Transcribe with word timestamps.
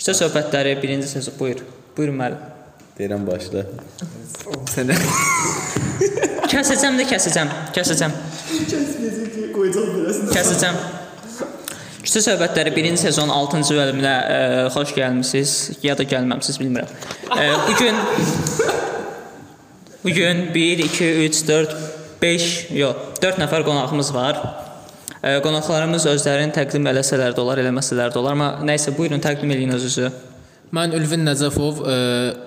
Küçə 0.00 0.14
söhbətləri 0.16 0.78
birinci 0.80 1.04
sezon. 1.10 1.34
Buyur. 1.36 1.58
Buyur 1.92 2.14
müəllim. 2.16 2.40
Deyirəm 2.96 3.26
başla. 3.26 3.66
Sənə 4.72 4.94
Kəsəcəm 6.50 6.96
də 6.96 7.04
kəsəcəm. 7.10 7.50
Kəsəcəm. 7.76 8.14
kəsməyəcək 8.70 9.28
ki, 9.34 9.44
qoyacaq 9.52 9.90
beləsin. 9.92 10.30
Kəsəcəm. 10.32 10.78
Küçə 12.00 12.22
söhbətləri 12.24 12.72
1-ci 12.72 13.02
sezon 13.02 13.28
6-cı 13.34 13.76
bölümünə 13.76 14.14
ə, 14.16 14.40
xoş 14.72 14.94
gəlmisiniz 14.96 15.84
ya 15.84 15.98
da 15.98 16.08
gəlməmisiniz 16.08 16.62
bilmirəm. 16.62 16.96
Ə, 17.36 17.44
bu 17.68 17.76
gün 17.76 18.00
bu 20.00 20.16
gün 20.16 20.42
1 20.56 20.84
2 20.88 21.12
3 21.28 21.44
4 21.52 21.76
5 22.24 22.50
yox, 22.80 23.06
4 23.20 23.44
nəfər 23.44 23.68
qonağımız 23.68 24.14
var. 24.16 24.40
Qonaqlarımız 25.20 26.06
özlərini 26.08 26.52
təqdim 26.56 26.86
eləsələr 26.88 27.34
də 27.36 27.42
olar, 27.42 27.60
eləməsələr 27.60 28.12
də 28.14 28.16
olar, 28.16 28.32
amma 28.38 28.50
nə 28.64 28.78
isə 28.78 28.94
buyurun 28.96 29.20
təqdim 29.20 29.50
eləyin 29.52 29.74
özünüzü. 29.76 30.08
Mən 30.72 30.94
Ülvin 30.96 31.26
Nəcəfov, 31.28 31.82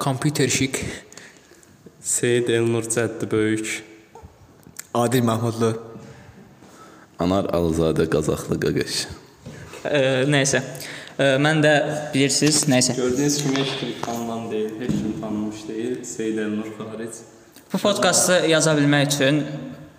kompüterşik. 0.01 0.79
Seyid 2.01 2.49
Elnur 2.49 2.87
Cəddi 2.89 3.29
Böyük. 3.31 3.83
Adil 4.93 5.21
Mahmudlu. 5.27 5.69
Anar 7.21 7.45
Alızadə 7.53 8.07
Qazaxlı 8.09 8.57
Qaqaş. 8.65 9.03
Nə 10.33 10.41
isə. 10.41 10.63
Ə, 11.13 11.35
mən 11.45 11.61
də 11.61 11.75
bilirsiniz, 12.15 12.63
nə 12.73 12.81
isə. 12.81 12.97
Gördüyünüz 12.97 13.37
kimi 13.43 13.61
heç 13.61 13.77
kim 13.79 13.93
tanınan 14.01 14.49
deyil, 14.51 14.73
heç 14.81 14.97
kim 14.97 15.13
tanınmış 15.21 15.61
deyil. 15.67 16.03
Seyid 16.03 16.37
Elnur 16.41 16.73
xaric. 16.79 17.21
Bu 17.73 17.77
podkastı 17.77 18.41
yaza 18.49 18.73
bilmək 18.73 19.13
üçün 19.13 19.43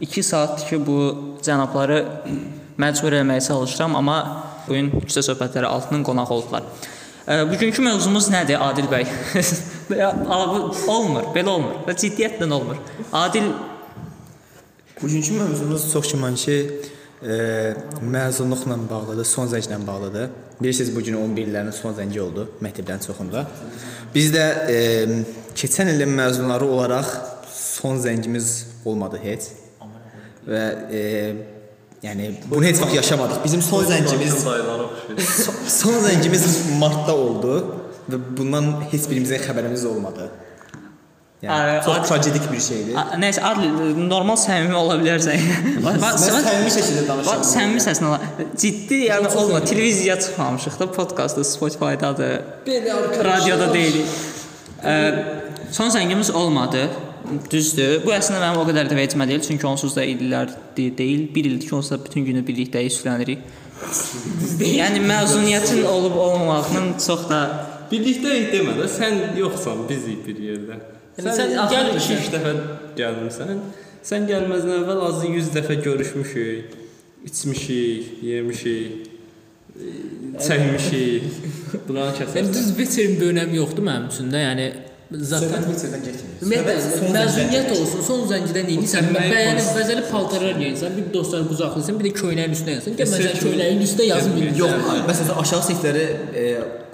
2 0.01 0.23
saatdır 0.23 0.68
ki, 0.68 0.87
bu 0.87 0.98
cənabları 1.43 2.04
məcbur 2.80 3.19
etməyə 3.20 3.45
çalışıram, 3.46 3.96
amma 3.96 4.19
bu 4.69 4.78
gün 4.78 4.91
küçə 5.05 5.23
söhbətləri 5.27 5.69
altının 5.69 6.05
qonaq 6.06 6.32
oldular. 6.34 6.66
Ə, 7.24 7.45
Bugünkü 7.48 7.82
mövzumuz 7.82 8.28
nədir 8.32 8.60
Adil 8.60 8.88
bəy? 8.90 9.07
Olmur, 10.95 11.30
belə 11.32 11.48
olmur. 11.52 11.79
Və 11.87 11.95
ciddiyyətlə 12.01 12.51
olmur. 12.52 12.80
Adil 13.13 13.52
Bugünkü 15.01 15.38
mövzumuz 15.38 15.87
çox 15.93 16.13
güman 16.13 16.35
ki, 16.35 16.59
e, 17.24 17.74
məzunluqla 18.02 18.76
bağlıdır, 18.91 19.24
son 19.24 19.48
zənglə 19.48 19.87
bağlıdır. 19.87 20.29
Bilirsiniz 20.60 20.96
bu 20.96 21.02
gün 21.02 21.15
11 21.15 21.46
illərin 21.46 21.73
son 21.73 21.95
zəngi 21.96 22.20
oldu 22.20 22.46
məktəblərin 22.63 23.02
çoxunda. 23.07 23.46
Biz 24.15 24.30
də 24.35 24.45
e, 24.70 24.79
keçən 25.57 25.91
ilin 25.95 26.13
məzunları 26.15 26.65
olaraq 26.65 27.09
son 27.51 27.98
zəngimiz 27.98 28.52
olmadı 28.85 29.20
heç. 29.23 29.48
Və 30.46 30.65
e, 30.93 31.02
yəni 32.05 32.30
bunu 32.51 32.65
heç 32.65 32.80
vaxt 32.83 32.95
yaşamadıq. 33.01 33.45
Bizim 33.45 33.63
son 33.63 33.85
oxşuyur. 33.85 34.41
son, 35.45 35.55
son 35.80 36.01
zəngimiz 36.07 36.47
martda 36.80 37.15
oldu 37.16 37.55
və 38.10 38.21
bundan 38.38 38.73
heç 38.93 39.09
birimizin 39.10 39.41
xəbərimiz 39.47 39.87
olmadı. 39.88 40.30
Yəni 41.45 41.85
çox 41.85 42.09
tragedik 42.09 42.45
bir 42.52 42.60
şeydir. 42.60 42.97
Nəysə 43.21 43.43
Adil 43.45 43.99
normal 44.09 44.38
səmimi 44.41 44.77
ola 44.79 44.97
bilərsən. 45.01 45.43
Bax, 45.85 46.25
səmimi 46.25 46.71
şəkildə 46.73 47.02
danışıram. 47.09 47.41
Bax, 47.43 47.51
səmimi 47.52 47.82
səslə 47.85 48.09
ola. 48.09 48.21
Ciddi, 48.57 49.01
yəni 49.10 49.32
olma. 49.41 49.60
Televiziyaya 49.65 50.21
çıxmamışıq 50.21 50.79
da, 50.80 50.91
podkastda, 50.93 51.45
Spotify-dadır. 51.45 52.41
Radioda 53.29 53.73
deyilik. 53.75 54.07
Son 55.71 55.91
zəngimiz 55.91 56.32
olmadı. 56.32 56.88
Düzdür. 57.50 58.00
Bu 58.04 58.12
əslində 58.12 58.40
mənim 58.42 58.60
o 58.60 58.64
qədər 58.68 58.88
də 58.90 58.96
vecimə 58.98 59.26
deyil, 59.28 59.40
çünki 59.46 59.66
onsuz 59.66 59.94
da 59.96 60.04
illər 60.04 60.50
de- 60.76 60.90
deyil. 60.98 61.22
1 61.34 61.44
ildir 61.50 61.68
ki, 61.68 61.74
onsuz 61.74 61.90
da 61.94 62.04
bütün 62.04 62.24
günü 62.24 62.42
birlikdə 62.46 62.82
işlənirik. 62.90 63.38
yəni 64.60 65.00
məzuniyyətin 65.08 65.84
olub 65.84 66.16
olmamağının 66.16 66.92
çox 67.06 67.28
da 67.30 67.41
Birlikdəyik 67.91 68.47
demə 68.52 68.72
də, 68.78 68.86
sən 68.88 69.36
yoxsan, 69.38 69.82
bizik 69.88 70.22
bir 70.26 70.38
yerdə. 70.41 70.78
Yəni 71.19 71.26
sən 71.26 71.34
sən 71.38 71.50
gəl 71.72 71.91
axırda 71.91 71.98
2-3 72.00 72.30
dəfə 72.34 72.52
gəlmisən. 73.00 73.58
Sən 74.08 74.24
gəlməzdən 74.30 74.78
əvvəl 74.80 75.02
azı 75.08 75.26
100 75.26 75.50
dəfə 75.56 75.74
görüşmüşük, 75.84 76.72
içmişik, 77.28 78.22
yemişik, 78.22 79.10
çəkmişik. 80.46 81.22
Buranı 81.88 82.10
Yəni 82.10 82.18
kəsərsən. 82.18 82.50
düz 82.56 82.72
veterin 82.78 83.14
bir 83.20 83.26
önəmi 83.32 83.56
yoxdur 83.60 83.82
mənim 83.86 84.08
üçün 84.12 84.32
də. 84.32 84.42
Yəni 84.48 84.66
zaten 85.12 85.66
Söhbət 85.78 86.04
getmir. 86.06 86.31
Ümumiyyətlə 86.42 87.10
məzuniyyət 87.15 87.70
olsun, 87.75 88.03
son 88.06 88.22
zəncidən 88.31 88.70
eləyirsən, 88.72 89.04
Sən 89.04 89.10
nəyi 89.15 89.32
bəyənib 89.34 89.69
bəzəli 89.78 90.04
paltarlar 90.10 90.56
geyinsən, 90.62 90.97
bir 90.97 91.06
dostlar 91.15 91.44
qucaqlayırsan, 91.50 92.00
bir 92.00 92.09
də 92.09 92.12
köynəyin 92.20 92.56
üstünə 92.56 92.76
yazsan. 92.78 92.97
Gəl 92.98 93.10
məsələn 93.12 93.37
Sirk- 93.37 93.44
köynəyin 93.44 93.84
üstə 93.87 94.09
yazın 94.09 94.37
bir. 94.38 94.50
Yox, 94.62 94.91
məsələn 95.10 95.41
aşağı 95.44 95.62
sinifləri 95.69 96.04
e, 96.34 96.44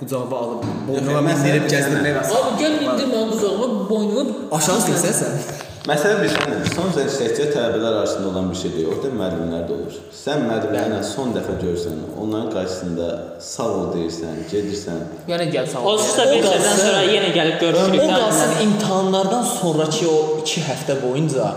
qucağıma 0.02 0.42
alıb, 0.44 0.68
boynuma 0.90 1.24
mindirib 1.30 1.66
gəzdirmək 1.70 2.14
var. 2.18 2.30
Abi 2.40 2.62
gəl 2.64 2.78
indir 2.84 3.10
mənim 3.14 3.34
qucağıma, 3.36 3.72
boynuma 3.90 4.26
Aşağı 4.58 4.80
sinifsən 4.88 5.20
sən? 5.22 5.68
Məsələ 5.88 6.18
bir 6.20 6.28
şeydir. 6.28 6.66
Son 6.74 6.90
zəng 6.92 7.08
təkcə 7.08 7.46
tələbələr 7.54 7.94
arasında 8.02 8.28
olan 8.28 8.50
bir 8.52 8.58
şey 8.60 8.72
deyil. 8.74 8.88
Orada 8.92 9.10
müəllimlər 9.16 9.62
də 9.64 9.72
olur. 9.78 9.94
Sən 10.12 10.42
müəllimlərlə 10.44 10.98
son 11.08 11.32
dəfə 11.32 11.54
görsən, 11.62 12.02
onların 12.20 12.50
qarşısında 12.52 13.06
sağ 13.46 13.68
ol 13.78 13.86
deyirsən, 13.94 14.42
gedirsən. 14.52 15.00
yenə 15.32 15.46
gəl 15.54 15.70
sağ 15.72 15.80
ol. 15.80 16.02
Da 16.18 16.26
bir 16.34 16.44
səndən 16.50 16.78
sonra 16.84 17.00
yenə 17.14 17.32
gəlib 17.38 17.56
O 17.56 17.64
görüşürük. 17.64 18.04
qalsın 18.12 18.52
imtahanlardan 18.66 19.44
sonrakı 19.56 20.10
o 20.10 20.18
2 20.42 20.60
həftə 20.68 21.00
boyunca 21.02 21.48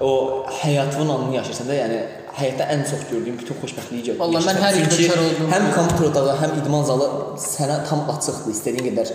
o 0.00 0.12
həyatının 0.62 1.14
anını 1.14 1.36
yaşayırsan 1.36 1.68
da, 1.68 1.74
yəni 1.82 2.02
həyatda 2.40 2.66
ən 2.74 2.84
çox 2.90 3.00
gördüyüm 3.12 3.38
bütün 3.38 3.54
xoşbəxtliyi 3.62 4.02
görürsən. 4.06 4.20
Vallahi 4.24 4.44
mən 4.50 4.60
hər 4.66 4.74
Çünki 4.74 5.02
bekar 5.02 5.18
oldum. 5.24 5.50
Həm 5.54 5.64
kompüter 5.78 6.10
otağı, 6.10 6.36
həm 6.42 6.52
idman 6.60 6.84
zalı 6.90 7.08
sənə 7.46 7.80
tam 7.88 8.04
açıqdır, 8.14 8.52
istədiyin 8.58 8.86
qədər 8.90 9.10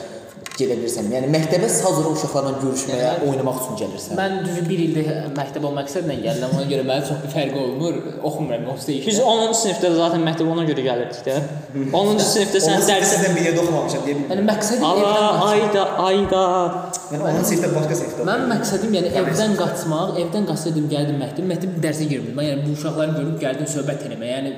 gedə 0.58 0.78
bilirsən. 0.80 1.10
Yəni 1.14 1.30
məktəbə 1.34 1.70
sadəcə 1.72 2.12
uşaqlarla 2.14 2.54
görüşməyə, 2.62 3.12
oynamaq 3.30 3.62
üçün 3.64 3.80
gəlirsən. 3.82 4.18
Mən 4.20 4.36
düzü 4.46 4.66
1 4.70 4.84
ildir 4.88 5.10
məktəb 5.38 5.66
olmaq 5.70 5.84
məqsədlə 5.84 6.18
gəldim. 6.24 6.54
Ona 6.58 6.66
görə 6.70 6.86
mənim 6.88 7.08
çox 7.08 7.22
bir 7.24 7.32
fərqi 7.34 7.60
olmur. 7.64 7.98
Oxumuram, 8.30 8.68
onsuz 8.74 8.88
da 8.88 8.98
Biz 9.08 9.20
10-cu 9.24 9.58
sinifdə 9.60 9.92
zaten 9.98 10.24
məktəbə 10.28 10.54
ona 10.56 10.66
görə 10.70 10.86
gəlirdik 10.88 11.26
də. 11.28 11.38
10-cu 11.94 12.28
sinifdə 12.30 12.62
sən 12.64 12.78
Onu 12.80 12.90
dərs 12.90 13.14
sizdən 13.14 13.38
bir 13.38 13.48
yerdə 13.50 13.64
oxumamışam 13.64 14.06
deyə 14.06 14.18
bilmirəm. 14.18 14.34
Yəni 14.34 14.46
məqsədim 14.50 14.86
qaçmaq. 14.86 15.44
ayda, 15.50 15.84
ayda. 16.08 16.44
Yəni 17.12 17.28
10-cu 17.30 17.50
sinifdə 17.50 17.72
başqa 17.78 18.00
sinifdə. 18.02 18.28
Mənim 18.30 18.54
məqsədim 18.54 18.98
yəni 19.00 19.14
evdən 19.22 19.58
qaçmaq, 19.60 20.16
evdən 20.24 20.50
qaçsaydım 20.52 20.90
gəldim 20.94 21.20
məktəb, 21.24 21.50
məktəb 21.54 21.78
dərsə 21.84 22.10
girmirdim. 22.12 22.38
Mən 22.40 22.50
yəni 22.52 22.66
bu 22.68 22.78
uşaqları 22.78 23.18
görüb 23.20 23.38
gəldim 23.44 23.70
söhbət 23.74 24.08
eləməyə. 24.10 24.40
Yəni 24.40 24.54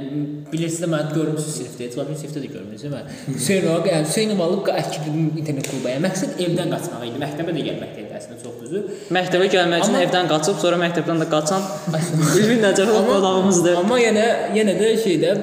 bilirsiniz 0.51 0.83
də 0.83 0.91
məni 0.91 1.15
görmüsüz 1.15 1.57
sinifdə, 1.59 1.89
heç 1.89 1.97
vaxt 1.99 2.21
sinifdə 2.21 2.43
də 2.43 2.51
görmürsünüz 2.53 2.93
mən. 2.93 3.09
Hüseyn 3.39 3.67
Ağa, 3.71 3.79
yəni 3.89 4.09
Hüseyn 4.09 4.35
alıb 4.45 4.69
əkdim 4.75 5.17
internet 5.41 5.69
kluba. 5.71 5.84
Yəni 5.91 6.03
məqsəd 6.07 6.39
evdən 6.45 6.71
qaçmaq 6.75 7.03
idi. 7.09 7.21
Məktəbə 7.25 7.55
də 7.55 7.65
gəlmək 7.69 7.91
deyildi 7.97 8.17
əslində 8.19 8.39
çox 8.43 8.55
düzü. 8.63 8.81
Məktəbə 9.17 9.49
gəlmək 9.55 9.83
üçün 9.85 9.95
Amma- 9.97 10.05
evdən 10.05 10.31
qaçıb, 10.31 10.57
sonra 10.63 10.79
məktəbdən 10.85 11.21
də 11.23 11.27
qaçan 11.33 11.67
Ülvi 12.39 12.57
Nəcəfov 12.63 13.05
qonağımızdır. 13.11 13.77
Amma 13.83 13.99
yenə 14.01 14.25
yenə 14.57 14.75
də 14.79 14.91
şeydə 15.03 15.35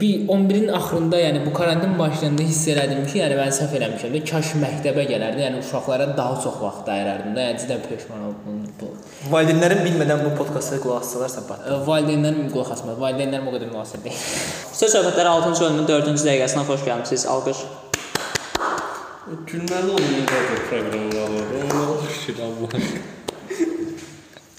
bir 0.00 0.28
11-in 0.28 0.68
axırında, 0.74 1.18
yəni 1.20 1.44
bu 1.46 1.52
karantin 1.54 1.92
başlayanda 1.98 2.42
hiss 2.42 2.64
elədim 2.72 3.04
ki, 3.06 3.20
yəni 3.20 3.36
mən 3.38 3.52
səhv 3.54 3.76
eləmişəm 3.78 4.16
də, 4.16 4.22
kaş 4.30 4.50
məktəbə 4.64 5.04
gələrdim, 5.12 5.42
yəni 5.44 5.60
uşaqlara 5.62 6.08
daha 6.16 6.40
çox 6.42 6.58
vaxt 6.60 6.88
ayırardım 6.90 7.36
da, 7.36 7.44
yəni 7.46 7.60
cidden 7.62 7.84
peşman 7.88 8.24
oldum 8.28 8.58
bu. 8.80 8.90
Valideynlərin 9.30 9.84
bilmədən 9.86 10.24
bu 10.26 10.34
podkasta 10.40 10.80
qulaq 10.82 11.06
assalarsa 11.06 11.46
bax. 11.48 11.62
Ə, 11.70 11.78
Valideynlərim 11.86 12.50
qulaq 12.50 12.74
asmaz. 12.74 12.98
Valideynlərim 13.00 13.46
o 13.46 13.54
qədər 13.54 13.70
münasib 13.70 14.02
deyil. 14.04 14.20
Söz 14.76 14.98
söhbətləri 14.98 15.32
6-cı 15.38 15.64
bölümün 15.64 15.88
4-cü 15.92 16.26
dəqiqəsinə 16.26 16.66
xoş 16.68 16.84
gəlmisiniz. 16.90 17.26
Alqış. 17.36 17.62
Gülməli 19.26 19.90
olmayan 19.90 20.26
radio 20.30 20.56
proqramları 20.70 21.32
var. 21.32 21.46
Onlara 21.64 22.10
şükür 22.26 22.42
Allah. 22.42 22.68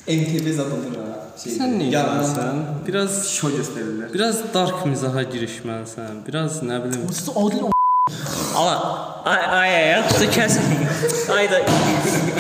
MTV 0.07 0.53
zadındır 0.57 0.97
ha. 0.99 1.13
Şey, 1.43 1.53
Sən 1.55 1.73
niyə 1.79 1.93
gəlməsən? 1.93 2.59
Biraz 2.87 3.15
Şou 3.31 3.51
göstərirlər. 3.55 4.11
biraz 4.13 4.41
dark 4.53 4.85
mizaha 4.85 5.23
girişməlisən. 5.23 6.19
Biraz 6.27 6.59
nə 6.67 6.81
bilim. 6.83 7.07
Siz 7.13 7.29
adil 7.29 7.63
Ala, 8.57 8.75
ay 9.25 9.41
ay 9.59 9.75
ay, 9.75 9.87
yaxşı 9.89 10.27
kəs. 10.35 10.53
Ayda 11.37 11.59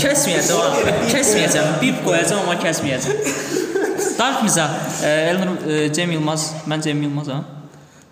kəsməyəcəm. 0.03 0.59
ha. 0.59 0.95
Kəsməyəcəm. 1.11 1.67
Bip 1.81 1.99
qoyacam 2.05 2.39
amma 2.43 2.55
kəsməyəcəm. 2.63 3.15
Dark 4.19 4.43
mizah. 4.43 4.71
E, 5.03 5.07
Elnur 5.31 5.67
e, 5.69 5.93
Cem 5.93 6.11
Yılmaz, 6.11 6.51
mən 6.67 6.81
Cem 6.83 7.01
Yılmazam. 7.03 7.45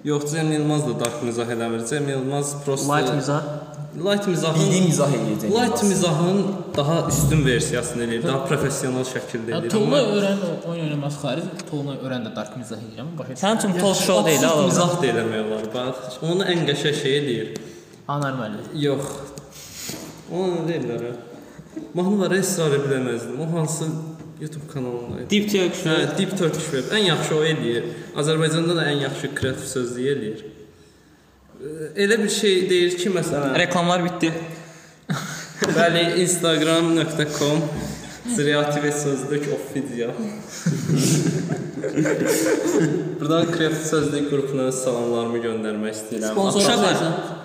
Yox, 0.05 0.31
Cem 0.31 0.51
Yılmaz 0.51 0.87
da 0.87 0.99
dark 0.99 1.23
mizah 1.23 1.47
eləmir. 1.53 1.89
Cem 1.89 2.09
Yılmaz 2.09 2.63
prosta 2.65 2.95
Light 2.95 3.15
mizah. 3.15 3.41
Light 4.05 4.27
mizahın 4.27 4.59
Bildiyim 4.59 4.85
mizah 4.85 5.09
eləyəcək. 5.17 5.49
Light 5.55 5.83
mizahın 5.83 6.39
daha 6.77 6.97
üstün 7.09 7.45
versiyasını 7.45 8.03
eləyir, 8.03 8.23
daha 8.27 8.45
professional 8.45 9.05
şəkildə 9.13 9.55
eləyir. 9.55 9.75
Amma 9.79 10.01
öyrən 10.15 10.43
oyun 10.69 10.83
oynamaq 10.85 11.15
xaric, 11.23 11.47
Tolunay 11.71 11.97
öyrən 12.05 12.27
də 12.27 12.35
dark 12.35 12.57
mizah 12.59 12.83
edirəm. 12.85 13.09
Başa 13.19 13.39
Sənin 13.41 13.57
üçün 13.63 13.79
talk 13.79 13.97
show 14.01 14.25
deyil, 14.29 14.45
ala. 14.49 14.67
mizah 14.67 14.93
da 15.01 15.07
eləmək 15.13 15.41
olar. 15.47 15.65
Bax, 15.73 16.19
onu 16.29 16.49
ən 16.53 16.61
qəşəng 16.69 16.99
şey 17.01 17.17
eləyir. 17.21 17.49
Anormal. 18.07 18.59
Yox. 18.87 19.09
Onu 20.31 20.67
deyirlər? 20.69 21.07
ha? 21.07 21.81
Mahnı 21.97 22.19
var, 22.19 22.37
israr 22.43 22.77
biləməzdim. 22.85 23.41
O 23.41 23.49
hansı 23.57 23.89
YouTube 24.41 24.67
kanalında 24.73 25.21
idi? 25.21 25.29
Deep 25.29 25.51
Turkish. 25.51 25.85
Hə, 25.85 26.17
Deep 26.17 26.37
Turkish 26.37 26.67
Web 26.71 26.91
ən 26.97 27.05
yaxşı 27.09 27.35
o 27.35 27.43
eləyir. 27.43 27.87
Azərbaycanda 28.19 28.75
da 28.75 28.85
ən 28.91 29.01
yaxşı 29.05 29.31
kreativ 29.35 29.67
sözlüyü 29.71 30.15
eləyir. 30.15 30.45
Elə 31.95 32.17
bir 32.23 32.29
şey 32.29 32.69
deyir 32.69 32.97
ki, 32.97 33.09
məsələn, 33.15 33.55
Reklamlar 33.59 34.03
bitdi. 34.05 34.33
bəli, 35.77 36.03
instagram.com 36.21 37.61
Kreativ 38.35 38.91
sözlük 38.91 39.47
official. 39.53 40.11
Buradan 43.19 43.51
kreativ 43.51 43.83
sözlük 43.85 44.29
qrupuna 44.29 44.71
salamlarımı 44.71 45.37
göndərmək 45.43 45.93
istəyirəm. 45.99 46.31
Sponsor 46.33 46.61
Uşaqlar. 46.61 47.44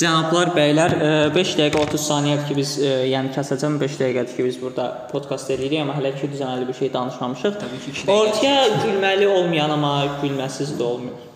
Cənablar, 0.00 0.54
bəylər, 0.56 0.94
5 1.34 1.50
dəqiqə 1.58 1.80
30 1.82 2.04
saniyədir 2.06 2.46
ki 2.48 2.54
biz, 2.56 2.70
e, 2.80 2.92
yəni 3.10 3.34
kəsəcəm 3.34 3.76
5 3.82 3.98
dəqiqədir 4.00 4.36
ki 4.38 4.46
biz 4.46 4.56
burada 4.62 4.86
podkast 5.10 5.52
eləyirik, 5.52 5.82
amma 5.82 5.98
hələ 5.98 6.14
ki 6.16 6.30
düzənli 6.32 6.68
bir 6.68 6.78
şey 6.78 6.92
danışmamışıq. 6.94 7.58
Ortaya 8.14 8.62
gülməli 8.80 9.28
olmayan 9.28 9.76
amma 9.76 9.92
gülməsiz 10.22 10.72
də 10.78 10.88
olmuyor. 10.88 11.29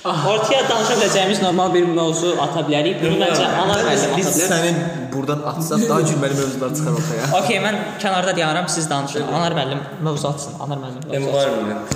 Ortaya 0.00 0.62
danışa 0.64 0.94
biləcəyimiz 0.96 1.42
normal 1.44 1.74
bir 1.74 1.84
mövzu 1.84 2.30
ata 2.40 2.62
bilərik. 2.64 3.02
Bunu 3.02 3.18
məncə 3.20 3.44
ana 3.62 3.74
müəllim 3.82 4.14
Biz 4.16 4.28
səni 4.48 4.70
buradan 5.12 5.42
atsaq 5.50 5.82
daha 5.90 6.00
gülməli 6.08 6.38
mövzular 6.38 6.70
çıxar 6.78 6.94
ortaya. 7.00 7.26
Okay, 7.40 7.58
mən 7.60 7.76
kənarda 8.00 8.32
dayanıram, 8.38 8.68
siz 8.72 8.88
danışın. 8.90 9.26
Anar 9.38 9.52
müəllim 9.58 9.82
mövzu 10.06 10.28
atsın. 10.30 10.54
Anar 10.64 10.80
müəllim. 10.84 11.04
Environment. 11.18 11.92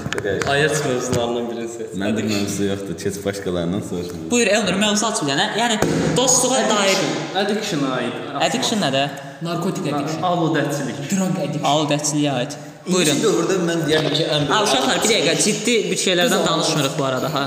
Ayət 0.52 0.84
mövzularından 0.90 1.48
birini 1.50 1.70
seç. 1.78 1.96
Məndə 2.04 2.26
mövzu 2.28 2.68
yoxdur. 2.68 2.98
Keç 3.04 3.18
başqalarından 3.24 3.82
soruşma. 3.88 4.20
Buyur 4.30 4.52
Elnur, 4.58 4.76
mövzu 4.84 5.06
aç 5.10 5.22
bir 5.24 5.32
dənə. 5.32 5.48
Yəni 5.62 5.80
dostluğa 6.20 6.60
dair 6.74 7.02
Addiction 7.44 7.88
aid. 7.96 8.14
addiction 8.50 8.84
nədir? 8.84 9.08
Narkotik 9.48 9.88
addiction. 9.94 10.22
Aludəçilik. 10.30 11.00
Drug 11.10 11.40
addiction. 11.40 11.68
Aldəçiliyə 11.72 12.36
aid. 12.40 12.60
Buyurun. 12.84 13.16
İkinci 13.16 13.26
dövrdə 13.26 13.62
mən 13.64 13.86
deyərdim 13.88 14.12
ki, 14.18 14.24
ən 14.36 14.42
Ha, 14.52 14.58
uşaqlar 14.66 14.98
bir 15.02 15.08
dəqiqə 15.08 15.34
ciddi 15.44 15.76
bir 15.90 15.96
şeylərdən 16.06 16.42
danışmırıq 16.50 16.98
bu 16.98 17.04
arada 17.08 17.30
ha. 17.34 17.44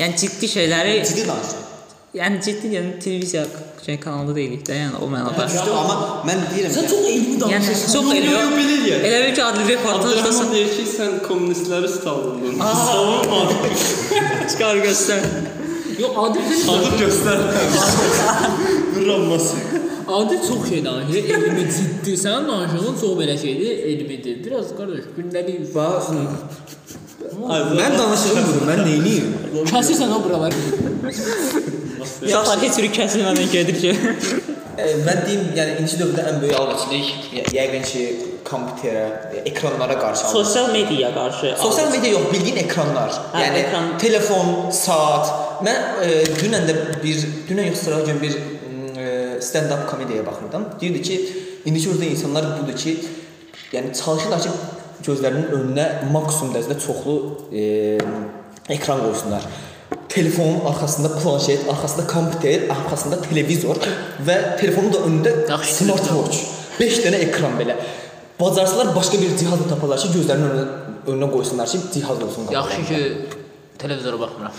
Yəni 0.00 0.16
ciddi 0.22 0.46
şeyləri, 0.56 0.94
ciddi 1.08 1.22
danışıram. 1.28 1.62
yəni 2.14 2.36
ciddi 2.46 2.66
yəni 2.76 2.98
televiziya 3.04 3.44
şey 3.86 3.96
kanalında 4.00 4.34
deyilik 4.36 4.62
də, 4.68 4.74
yəni 4.82 5.00
o 5.02 5.08
mənada. 5.12 5.46
Amma 5.80 5.96
mən 6.28 6.44
deyirəm 6.52 6.72
Sən 6.76 6.86
çox 6.92 7.00
elmi 7.10 7.34
Yəni 7.34 7.40
danışırsan. 7.40 7.92
çox 7.92 8.06
eləyor. 8.14 9.02
Elə 9.08 9.18
bil 9.26 9.34
ki 9.34 9.44
adlı 9.44 9.68
reportajdasan. 9.68 10.24
Abdurrahman 10.24 10.54
deyir 10.54 10.70
ki, 10.76 10.84
sən 10.98 11.12
kommunistləri 11.28 11.88
savundun. 11.88 12.54
Çıxar 14.50 14.76
göstər. 14.86 15.20
Yox, 15.98 16.12
Adil 16.16 16.42
Adı 16.74 16.96
göstər. 17.04 17.38
Vurulması. 18.94 19.56
Adil 20.08 20.38
çox 20.48 20.68
şey 20.68 20.84
danışır, 20.84 21.14
elmi 21.34 21.68
ciddi. 21.76 22.16
Sənin 22.24 22.48
danışığın 22.48 22.96
çox 23.00 23.12
belə 23.20 23.36
şeydir, 23.42 23.70
elmidir. 23.90 24.44
Biraz 24.44 24.72
qardaş, 24.78 25.04
gündəlik 25.18 25.74
bax. 25.74 26.10
Mən 27.32 27.96
danışığım 27.98 28.44
budur. 28.48 28.66
Mən 28.68 28.82
nə 28.84 28.96
edeyim? 29.00 29.32
Kəsirsən 29.70 30.12
o 30.12 30.20
buraları. 30.24 30.54
Uşaqlar 32.24 32.60
heç 32.62 32.78
biri 32.78 32.90
kəsilmədən 32.98 33.50
gedir 33.52 33.80
ki. 33.80 33.94
mən 35.06 35.20
deyim, 35.26 35.44
yəni 35.56 35.76
ikinci 35.76 36.00
dövrdə 36.00 36.24
ən 36.30 36.40
böyük 36.42 36.56
alçılıq 36.58 37.08
yəqin 37.54 37.84
ki, 37.88 38.02
kompüterə, 38.44 39.04
ekranlara 39.48 39.96
qarşı. 40.00 40.26
Sosial 40.32 40.70
mediaya 40.72 41.14
qarşı. 41.14 41.54
Sosial 41.62 41.90
media 41.92 42.10
yox, 42.10 42.26
bildiyin 42.32 42.60
ekranlar. 42.64 43.14
Hə, 43.32 43.44
yəni 43.46 43.62
ekran. 43.62 43.90
telefon, 43.98 44.52
saat. 44.70 45.32
Mən 45.64 45.80
e, 46.04 46.10
dünən 46.42 46.68
də 46.68 46.76
bir 47.04 47.24
dünən 47.48 47.70
yox, 47.70 47.86
sıra 47.86 48.00
gün 48.10 48.20
bir 48.22 48.36
e, 48.36 49.40
stand-up 49.40 49.86
komediyaya 49.90 50.26
baxırdım. 50.26 50.68
Deyirdi 50.80 51.02
ki, 51.02 51.20
indiki 51.64 51.94
özdə 51.94 52.10
insanlar 52.10 52.50
budur 52.58 52.76
ki, 52.76 52.98
yəni 53.72 53.94
çalışırlar 54.04 54.42
ki, 54.42 54.48
gözlərinin 55.04 55.52
önünə 55.58 55.86
maksimum 56.12 56.54
dərəcədə 56.54 56.78
çoxlu 56.82 57.16
e, 57.52 57.64
ekran 58.72 59.02
qoysunlar. 59.04 59.46
Telefonun 60.08 60.64
arxasında 60.70 61.10
planşet, 61.18 61.68
arxasında 61.70 62.06
kompüter, 62.06 62.68
arxasında 62.70 63.20
televizor 63.24 63.80
və 64.26 64.38
telefonun 64.60 64.94
da 64.94 65.02
önündə 65.08 65.34
Yaxşı, 65.50 65.74
smartwatch. 65.82 66.44
5 66.78 67.00
dənə 67.06 67.20
ekran 67.28 67.58
belə. 67.58 67.76
Bacarsalar 68.40 68.94
başqa 68.96 69.20
bir 69.20 69.36
cihaz 69.38 69.60
da 69.62 69.68
taparlar 69.74 70.00
ki, 70.02 70.12
gözlərinin 70.16 70.54
önünə, 70.54 70.94
önünə 71.10 71.30
qoysunlar 71.34 71.70
ki, 71.70 71.82
cihaz 71.94 72.22
olsun. 72.22 72.50
Yaxşı 72.54 72.86
ki 72.88 73.02
televizora 73.78 74.20
baxmıram. 74.20 74.52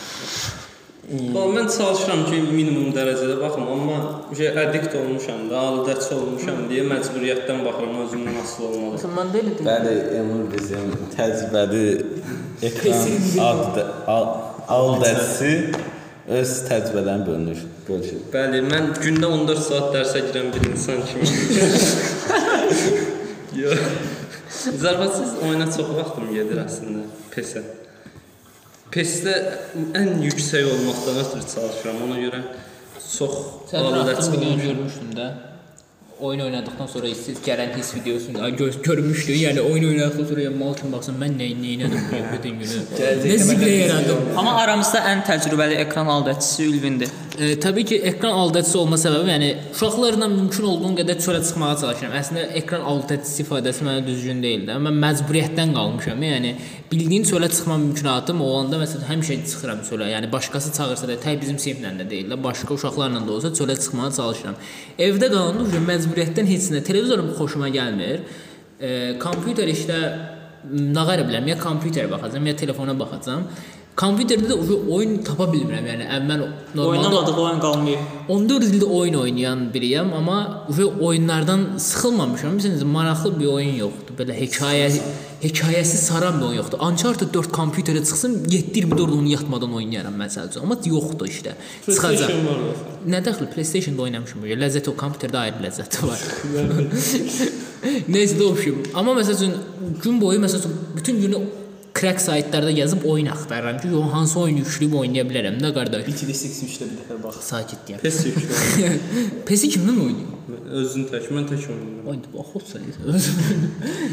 Bax 1.05 1.51
mən 1.53 1.67
çalışıram 1.69 2.23
ki, 2.25 2.37
minimum 2.49 2.87
dərəcədə 2.95 3.35
baxım, 3.37 3.67
amma 3.75 3.97
şey 4.37 4.47
addict 4.57 4.95
olmuşam 4.97 5.43
da, 5.51 5.59
aludəçi 5.67 6.15
olmuşam 6.15 6.63
deyə 6.71 6.85
məcburiyyətdən 6.89 7.59
baxıram, 7.67 7.99
özümdən 8.07 8.39
asılı 8.41 8.65
olmalı. 8.71 9.01
Sən 9.03 9.11
mən 9.19 9.27
deyildim. 9.35 9.63
Bəli, 9.69 9.93
Emur 10.21 10.41
bizim 10.55 10.87
təcrübəli 11.13 11.83
ekran 12.71 13.03
adı 13.45 13.85
aldəsi 14.79 15.53
öz 16.39 16.51
təcrübələrini 16.71 17.25
bölünür, 17.29 17.59
bölüşür. 17.85 18.19
Bəli, 18.33 18.57
mən 18.65 18.83
gündə 18.97 19.27
14 19.29 19.61
saat 19.69 19.87
dərsə 19.93 20.25
girən 20.31 20.47
bir 20.57 20.63
insan 20.73 20.99
kimi. 21.05 21.29
Yox. 23.61 23.81
Zərbətsiz 24.65 25.37
oyuna 25.45 25.69
çox 25.69 25.87
vaxtım 26.01 26.25
gedir 26.33 26.57
əslində, 26.65 27.05
PES-ə. 27.35 27.84
PES-də 28.95 29.33
ən 29.99 30.21
yüksək 30.23 30.69
olmaqdan 30.71 31.17
ötürü 31.23 31.49
çalışıram. 31.55 31.97
Ona 32.05 32.19
görə 32.21 32.39
çox 33.17 33.33
videonu 34.31 34.51
olmuşam. 34.51 34.67
görmüşdün 34.67 35.11
də. 35.17 35.27
Oyun 36.19 36.39
oynadıqdan 36.39 36.87
sonra 36.87 37.07
siz 37.15 37.37
gələn 37.47 37.77
his 37.77 37.95
videosunu 37.95 38.55
göz 38.57 38.81
görmüşdün. 38.81 39.35
Yəni 39.35 39.61
oyun 39.61 39.87
oynadıqdan 39.89 40.25
sonra 40.29 40.41
yəni 40.45 40.57
mal 40.57 40.71
kimi 40.79 40.93
baxsan 40.93 41.17
mən 41.19 41.35
nə 41.35 41.49
nə 41.59 41.73
elədim 41.75 42.05
bu 42.11 42.21
bütün 42.33 42.59
günü. 42.61 42.77
Nə 43.25 43.35
ziblə 43.49 43.71
yaradım. 43.73 44.29
Amma 44.39 44.53
aramızda 44.61 45.01
ən 45.11 45.25
təcrübəli 45.27 45.75
ekran 45.83 46.07
aldəçisi 46.15 46.69
Ülvindir. 46.69 47.11
E, 47.39 47.59
təbii 47.59 47.85
ki, 47.85 47.97
ekran 48.11 48.31
aldatıcısı 48.31 48.79
olma 48.79 48.95
səbəbi, 48.95 49.27
yəni 49.33 49.49
uşaqlarla 49.73 50.27
mümkün 50.31 50.63
olduğun 50.71 50.95
qədər 51.01 51.19
çölə 51.19 51.41
çıxmağa 51.43 51.73
çalışıram. 51.81 52.13
Əslində 52.21 52.45
ekran 52.61 52.85
aldatıcısı 52.91 53.43
ifadəsi 53.43 53.83
mənə 53.83 54.05
düzgün 54.07 54.39
deyil 54.43 54.63
də. 54.69 54.77
Mən 54.85 54.95
məcburiyyətdən 55.03 55.75
qalmışam. 55.75 56.23
Yəni 56.23 56.53
bildiyin 56.91 57.27
çölə 57.27 57.49
çıxma 57.51 57.75
mümkünatım 57.81 58.39
olanda 58.41 58.79
məsələn 58.79 59.09
həmişə 59.09 59.37
çıxıram 59.51 59.83
çölə. 59.89 60.07
Yəni 60.13 60.31
başqası 60.31 60.71
çağırsa 60.77 61.11
da, 61.11 61.19
tək 61.25 61.41
bizim 61.41 61.59
siniflə 61.59 61.91
də 61.99 62.07
deyil 62.09 62.31
də, 62.31 62.39
başqa 62.43 62.73
uşaqlarla 62.73 63.25
da 63.27 63.31
olsa 63.35 63.51
çölə 63.59 63.75
çıxmağa 63.81 64.11
çalışıram. 64.15 64.55
Evdə 64.99 65.31
qalanda 65.33 65.67
uje 65.67 65.83
məcburiyyətdən 66.05 66.49
heç 66.49 66.69
nə, 66.73 66.81
televizorum 66.85 67.31
xoşuma 67.37 67.69
gəlmir. 67.73 68.21
E, 68.79 68.89
kompüter 69.21 69.69
işdə 69.71 69.99
nə 70.69 71.05
qəra 71.07 71.25
bilərəm, 71.25 71.49
ya 71.49 71.57
kompüterə 71.61 72.09
baxacağam, 72.11 72.45
ya 72.49 72.55
telefona 72.57 72.95
baxacağam. 72.97 73.47
Kompüterdə 73.95 74.49
də 74.49 74.55
uje 74.59 74.75
oyun 74.91 75.21
tapa 75.23 75.45
bilmirəm. 75.47 75.85
Yəni 75.87 76.07
əvvəl 76.17 76.41
normalda 76.75 76.87
Oynamadığı 76.89 77.35
oyun 77.43 77.61
qalmayıb. 77.63 78.09
14 78.35 78.65
ildir 78.67 78.89
oyun 78.91 79.15
oynayan 79.21 79.61
biriyəm, 79.71 80.11
amma 80.17 80.65
uje 80.69 80.85
oyunlardan 80.85 81.63
sıxılmamışam. 81.77 82.51
Bilirsiniz, 82.57 82.83
maraqlı 82.83 83.31
bir 83.39 83.47
oyun 83.53 83.79
yoxdur. 83.79 84.17
Belə 84.19 84.35
hekayə 84.41 84.91
hekayəsi 85.45 86.01
saran 86.03 86.41
bir 86.41 86.49
oyun 86.49 86.59
yoxdur. 86.59 86.83
Uncharted 86.89 87.33
4 87.33 87.47
kompüterə 87.55 88.03
çıxsın, 88.03 88.37
7-24 88.51 89.01
onu 89.15 89.31
yatmadan 89.31 89.73
oynayaram 89.79 90.21
məsəl 90.25 90.51
üçün. 90.51 90.67
Amma 90.67 90.77
yoxdur 90.85 91.31
işte. 91.31 91.55
Çıxacaq. 91.85 92.35
Nə 93.07 93.23
dəxli 93.23 93.51
PlayStation-da 93.55 94.09
oynamışam. 94.09 94.43
Belə 94.43 94.59
ləzzət 94.65 94.91
o 94.91 94.99
kompüterdə 94.99 95.45
ayrı 95.45 95.69
ləzzəti 95.69 96.03
var. 96.03 96.19
Nəysə 98.11 98.41
də. 98.43 98.73
Amma 98.99 99.15
məsəl 99.21 99.39
üçün 99.39 99.61
gün 100.03 100.19
boyu 100.21 100.43
məsəl 100.43 100.65
üçün 100.65 100.81
bütün 100.97 101.21
günü 101.21 101.47
crack 101.99 102.21
saytlarda 102.21 102.71
yazıb 102.71 103.05
oyun 103.05 103.25
axtarıram 103.25 103.79
ki, 103.79 103.87
yo 103.87 104.01
hansı 104.13 104.39
oyunu 104.39 104.63
yükləyib 104.65 104.95
oynaya 105.01 105.25
bilərəm 105.29 105.59
də 105.63 105.71
qardaş. 105.77 106.07
BTD 106.07 106.35
3-də 106.35 106.87
bir 106.89 106.97
dəfə 107.01 107.19
bax. 107.23 107.41
Sakit 107.49 107.85
deyəm. 107.87 108.01
PES 108.03 108.17
yüklə. 108.27 108.89
Pesi 109.47 109.69
kimdən 109.75 110.01
oynayır? 110.07 110.33
Özün 110.81 111.07
tək, 111.11 111.29
mən 111.35 111.47
tək 111.49 111.69
oynayıram. 111.71 112.09
Oyunda 112.11 112.33
baxırsan. 112.33 112.83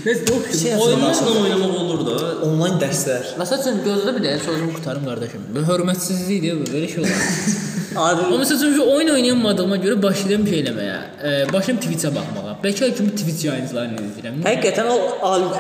Nəsə 0.07 0.37
o 0.37 0.39
Şey 0.63 0.77
Oyunlarla 0.77 1.35
oynamaq 1.43 1.77
olur 1.83 2.07
da. 2.07 2.17
Onlayn 2.47 2.79
dərslər. 2.83 3.35
Məsəl 3.43 3.65
üçün 3.65 3.83
gözlə 3.89 4.17
bir 4.17 4.27
dəqiqə 4.29 4.47
sözümü 4.47 4.79
qurtarım 4.79 5.11
qardaşım. 5.11 5.51
Bu 5.57 5.67
hörmətsizlikdir 5.73 6.63
bu, 6.63 6.71
belə 6.77 6.95
şey 6.95 7.05
olar. 7.05 7.29
Adil 7.97 8.25
Amma 8.25 8.39
məsəl 8.43 8.57
üçün 8.57 8.79
oyun 8.95 9.09
oynayamadığıma 9.15 9.77
görə 9.83 9.97
başlayıram 10.03 10.47
şey 10.47 10.61
eləməyə. 10.63 10.97
E, 11.29 11.31
başlayıram 11.53 11.81
Twitch-ə 11.85 12.13
baxmağa. 12.15 12.55
Bəlkə 12.65 12.91
kimi 12.97 13.15
Twitch 13.19 13.45
yayıncılarını 13.49 14.05
izləyirəm. 14.07 14.41
Həqiqətən 14.47 14.91
o 14.93 14.97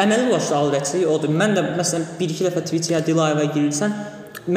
əməli 0.05 0.31
başlı 0.33 0.57
alvəçilik 0.61 1.12
odur. 1.15 1.33
Mən 1.43 1.57
də 1.59 1.65
məsələn 1.79 2.09
1-2 2.21 2.49
dəfə 2.49 2.65
Twitch-ə 2.69 3.03
live-a 3.09 3.49
girirsən, 3.57 3.97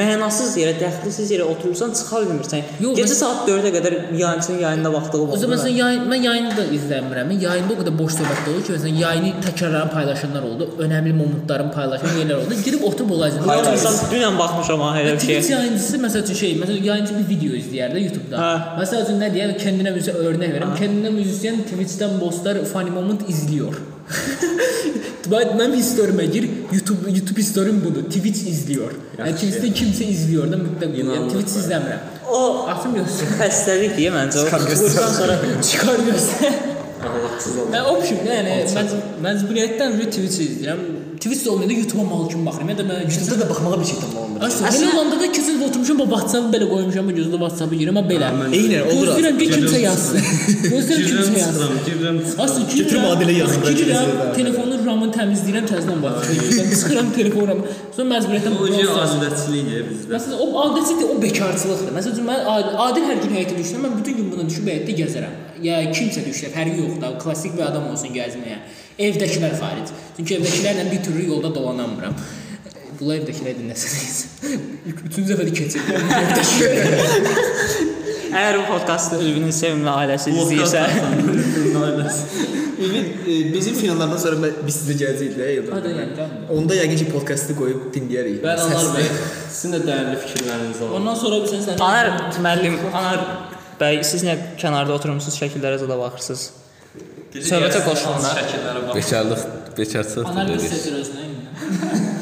mənasız 0.00 0.56
yerə, 0.58 0.72
dəxlisiz 0.80 1.28
yerə 1.34 1.44
oturursan, 1.46 1.92
çıxa 1.98 2.20
bilmirsən. 2.24 2.62
Yox, 2.82 2.96
Gecə 2.98 3.12
məs- 3.12 3.20
saat 3.22 3.48
4-ə 3.48 3.70
qədər 3.76 3.94
yayıncının 4.18 4.58
yayında 4.64 4.92
vaxtı 4.92 5.18
O 5.18 5.20
olmur. 5.20 5.36
zaman 5.38 5.58
məsələn 5.58 5.76
yayın, 5.82 6.02
mən 6.12 6.22
yayını 6.28 6.52
da 6.56 6.64
izləmirəm. 6.78 7.30
Yayında 7.46 7.72
o 7.74 7.76
qədər 7.80 7.94
boş 7.98 8.12
söhbətlər 8.18 8.50
olur 8.54 8.64
ki, 8.66 8.72
məsələn 8.76 8.98
yayını 9.04 9.32
təkrarlanan 9.46 9.90
paylaşanlar 9.96 10.42
oldu, 10.42 10.68
önəmli 10.84 11.12
momentların 11.20 11.70
paylaşan 11.78 12.12
yerlər 12.20 12.36
oldu. 12.42 12.54
Girib 12.64 12.82
oturub 12.90 13.10
olacaq. 13.16 13.46
Yayıncısan 13.48 13.94
dünən 14.12 14.38
baxmışam 14.38 14.80
ha 14.86 14.90
elə 15.00 15.12
bir 15.14 15.20
şey. 15.26 15.34
Twitch 15.40 15.50
yayıncısı 15.56 15.96
məsəl 16.06 16.22
üçün 16.24 16.34
şey, 16.42 16.52
məsələn 16.62 16.84
yayıncı 16.90 17.18
bir 17.18 17.28
video 17.34 17.52
izləyər 17.62 17.90
də 17.96 18.04
YouTube-da. 18.06 18.36
Hə. 18.46 18.54
Məsəl 18.82 19.04
üçün 19.06 19.20
nə 19.22 19.28
deyək, 19.34 19.58
kendinə 19.64 19.92
müzə 19.98 20.12
örnək 20.26 20.56
verəm. 20.56 20.74
Kendinə 20.80 21.10
müzisyen 21.20 21.62
Twitch-dən 21.70 22.18
postlar 22.20 22.58
funny 22.72 22.90
moment 22.90 23.22
izliyor. 23.28 23.74
Mənim 25.30 25.74
historimə 25.74 26.26
gir. 26.30 26.46
YouTube 26.72 27.10
YouTube 27.10 27.40
historim 27.40 27.80
budur. 27.84 28.04
Twitch 28.10 28.44
izliyor. 28.50 28.94
Yəni 29.18 29.34
Twitchdə 29.40 29.72
kimsə 29.74 30.06
izliyor 30.12 30.50
da 30.52 30.60
mütləq. 30.60 30.94
Yəni 31.00 31.30
Twitch 31.32 31.56
izləmirəm. 31.62 32.02
O 32.30 32.40
Atım 32.70 32.94
yoxsa 33.00 33.26
xəstəlikdir 33.40 34.14
məncə. 34.14 34.46
Buradan 34.52 35.14
sonra 35.18 35.38
çıxar 35.70 35.98
göstər. 36.06 36.60
Hə, 37.06 37.82
option 37.90 38.22
yəni 38.26 38.54
mən 38.76 38.94
məcburiyyətdən 39.26 39.98
bir 39.98 40.12
Twitch 40.14 40.38
izləyirəm. 40.46 40.86
Twitch 41.22 41.46
olmayanda 41.50 41.74
YouTube-a 41.80 42.06
mal 42.06 42.28
kimi 42.30 42.46
baxıram. 42.46 42.70
Ya 42.72 42.78
da 42.78 42.86
mən 42.92 43.04
YouTube-da 43.08 43.40
da 43.42 43.50
baxmağa 43.50 43.80
bir 43.80 43.90
şey 43.90 43.98
tapmamır. 44.04 44.25
Belə 44.36 44.88
olanda 44.92 45.16
da 45.20 45.26
keçən 45.32 45.60
oturmuşam 45.66 45.98
bu 46.00 46.04
WhatsApp-ı 46.12 46.48
belə 46.54 46.66
qoymuşam 46.70 47.06
bu 47.08 47.12
gözdə 47.18 47.38
WhatsApp-ı 47.42 47.74
girirəm 47.80 47.98
amma 48.00 48.10
belə. 48.10 48.28
Eynən, 48.58 48.82
olur 48.92 49.08
Gözləyirəm 49.08 49.38
ki 49.40 49.46
kimsə 49.52 49.78
yazsın. 49.80 50.18
Gözləyirəm 50.72 51.06
Girirəm, 51.06 51.28
kimsə 51.28 51.40
yazsın. 51.42 51.78
girirəm. 51.86 52.18
Aslında 52.44 52.76
Götürüm 52.80 53.06
Adilə 53.12 53.36
bəlkə 53.40 53.72
Girirəm, 53.80 54.12
telefonun 54.38 54.84
RAM-ını 54.88 55.10
təmizləyirəm, 55.16 55.66
təzədən 55.72 56.02
baxıram. 56.04 56.70
Çıxıram 56.74 57.10
telefonum. 57.18 57.64
Sonra 57.96 58.08
məcburiyyətən 58.14 58.54
O 58.54 58.60
browser- 58.60 58.76
şey 58.76 59.02
azadçılığı 59.06 59.82
bizdə. 59.90 60.06
Məsələn, 60.14 60.38
o 60.44 60.46
adəti 60.66 61.04
o 61.12 61.18
bekarçılıqdır. 61.26 61.92
Məsələn, 61.98 62.24
mən 62.30 62.40
Adil, 62.86 63.04
hər 63.10 63.18
gün 63.24 63.36
həyətə 63.40 63.54
düşsəm, 63.60 63.80
mən 63.86 63.92
bütün 64.00 64.16
gün 64.20 64.32
buna 64.32 64.44
düşüb 64.50 64.66
həyətdə 64.72 64.92
gəzərəm. 65.02 65.34
Ya 65.64 65.80
kimsə 65.96 66.20
düşər, 66.28 66.50
fərqi 66.56 66.76
yox 66.84 66.98
da, 67.02 67.14
klassik 67.22 67.56
bir 67.56 67.64
adam 67.70 67.88
olsun 67.92 68.12
gəzməyə. 68.18 68.58
Evdəkilər 69.06 69.54
xaric. 69.60 69.88
Çünki 70.16 70.36
evdəkilərlə 70.38 70.84
bir 70.92 71.00
türlü 71.06 71.26
yolda 71.32 71.54
dolanamıram. 71.54 72.14
Bunlar 73.00 73.20
evdəkilər 73.20 73.56
dinləsəniz. 73.60 74.18
Üçüncü 74.92 75.26
dəfədir. 75.32 75.78
Evdəkilər. 76.20 76.86
əgər 78.26 78.60
bu 78.60 78.66
podkastı 78.70 79.18
Ülvinin 79.22 79.54
sevimli 79.54 79.90
ailəsi 79.92 80.32
izləyirsə, 80.32 80.84
Ümid 82.76 83.06
e, 83.24 83.54
bizim 83.54 83.74
finallardan 83.74 84.18
sonra 84.20 84.48
biz 84.66 84.76
sizə 84.82 84.96
gələcəyik 85.00 85.36
də 85.38 85.46
yılda. 85.54 86.26
Onda 86.52 86.76
yəqin 86.76 86.98
ki 87.00 87.06
podkastı 87.08 87.56
qoyub 87.56 87.86
dinləyərik. 87.94 88.42
Mən 88.44 88.60
Anar 88.66 88.90
bəy, 88.98 89.06
sizin 89.48 89.78
də 89.78 89.80
dəyərli 89.86 90.18
fikirləriniz 90.26 90.82
olur. 90.84 90.98
Ondan 90.98 91.16
sonra 91.22 91.38
bir 91.44 91.54
sən 91.54 91.80
Anar 91.86 92.10
müəllim, 92.44 92.76
Anar 92.92 93.24
bəy, 93.80 94.02
siz 94.04 94.26
nə 94.28 94.36
kənarda 94.60 94.92
oturmusunuz, 94.98 95.38
şəkillərə 95.40 95.80
zada 95.80 95.96
baxırsınız. 96.02 96.44
Söhbətə 97.36 97.80
qoşulurlar. 97.88 98.42
Şəkillərə 98.42 98.84
bax. 98.90 99.00
Bekarlıq, 99.00 99.48
bekarçılıq 99.80 100.36
bir 100.36 100.52
verir. 100.52 100.68
seçir 100.68 101.00
özünə. 101.00 102.12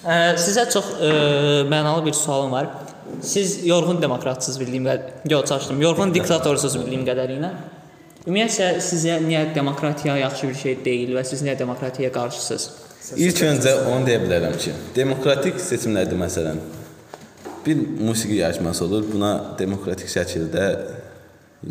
Sizə 0.00 0.64
çox 0.72 0.94
ə, 0.96 1.10
mənalı 1.68 2.06
bir 2.06 2.16
sualım 2.16 2.52
var. 2.52 2.70
Siz 3.22 3.66
yorğun 3.66 4.00
demokratsınız 4.02 4.60
bildiyim 4.60 4.86
qədər. 4.86 5.28
Yox, 5.28 5.48
çaşdım. 5.48 5.82
Yorğun 5.82 6.14
diktatorsunuz 6.14 6.78
bildiyim 6.80 7.04
qədərilə. 7.08 7.50
Ümumiyyətlə 8.26 8.80
sizə 8.84 9.18
niyə 9.24 9.46
demokratiya 9.54 10.16
yaxşı 10.22 10.48
bir 10.48 10.58
şey 10.62 10.78
deyil 10.84 11.14
və 11.16 11.24
siz 11.24 11.42
niyə 11.44 11.58
demokratiyaya 11.58 12.12
qarşısınız? 12.12 12.68
İlk 13.16 13.40
öncə 13.48 13.72
onu 13.90 14.04
deyə 14.06 14.20
bilərəm 14.24 14.58
ki, 14.60 14.74
demokratik 14.96 15.60
seçimlərdə 15.60 16.16
məsələn 16.20 16.60
bir 17.64 17.80
musiqi 18.00 18.40
yarışması 18.40 18.84
olur. 18.84 19.06
Buna 19.12 19.32
demokratik 19.58 20.08
şəkildə 20.12 20.66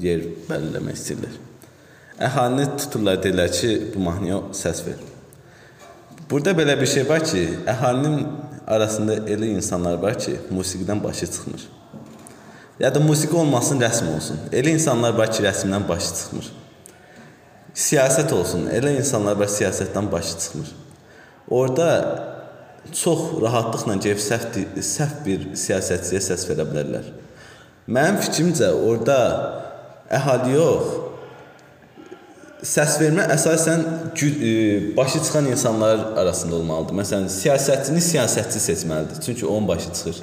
yer 0.02 0.26
bəlirləmək 0.50 0.98
istəyirlər. 0.98 1.38
Əhalini 2.30 2.66
tuturlar 2.78 3.22
deyirlər 3.24 3.54
ki, 3.54 3.72
bu 3.94 4.04
mahnıya 4.10 4.42
səs 4.58 4.84
ver. 4.88 5.00
Burada 6.30 6.52
belə 6.54 6.76
bir 6.82 6.88
şey 6.88 7.10
var 7.10 7.24
ki, 7.26 7.42
əhalinin 7.68 8.28
arasında 8.68 9.16
elə 9.26 9.50
insanlar 9.56 9.98
var 10.02 10.18
ki, 10.20 10.36
musiqidən 10.54 11.04
başı 11.04 11.26
çıxmır. 11.26 11.68
Ya 12.80 12.96
da 12.96 13.00
musiqi 13.00 13.36
olmasın, 13.36 13.82
rəsm 13.82 14.16
olsun. 14.16 14.38
Elə 14.52 14.76
insanlar 14.78 15.18
var 15.18 15.32
ki, 15.32 15.44
rəsmdən 15.44 15.88
başı 15.90 16.14
çıxmır. 16.20 16.52
Siyasət 17.74 18.34
olsun. 18.34 18.68
Elə 18.74 18.94
insanlar 19.00 19.40
var 19.40 19.50
siyasətdən 19.50 20.12
başı 20.12 20.38
çıxmır. 20.44 20.70
Orda 21.50 21.90
çox 22.94 23.26
rahatlıqla 23.42 23.98
gəlib 24.04 24.22
səhv 24.22 24.60
səhv 24.86 25.26
bir 25.26 25.50
siyasətçiyə 25.58 26.22
səs 26.30 26.46
verə 26.50 26.66
bilərlər. 26.70 27.10
Mənim 27.90 28.20
fikrimcə 28.22 28.70
orada 28.86 29.20
əhali 30.14 30.54
yox, 30.54 30.99
səs 32.66 32.98
vermə 33.00 33.24
əsasən 33.36 33.86
e, 34.20 34.98
başı 34.98 35.22
çıxan 35.24 35.46
insanlar 35.52 36.00
arasında 36.20 36.56
olmalıdır. 36.56 36.98
Məsələn, 37.02 37.30
siyasətçini 37.32 38.04
siyasətçi 38.04 38.60
seçməlidir. 38.68 39.22
Çünki 39.26 39.46
onun 39.46 39.68
başı 39.68 39.94
çıxır. 39.94 40.22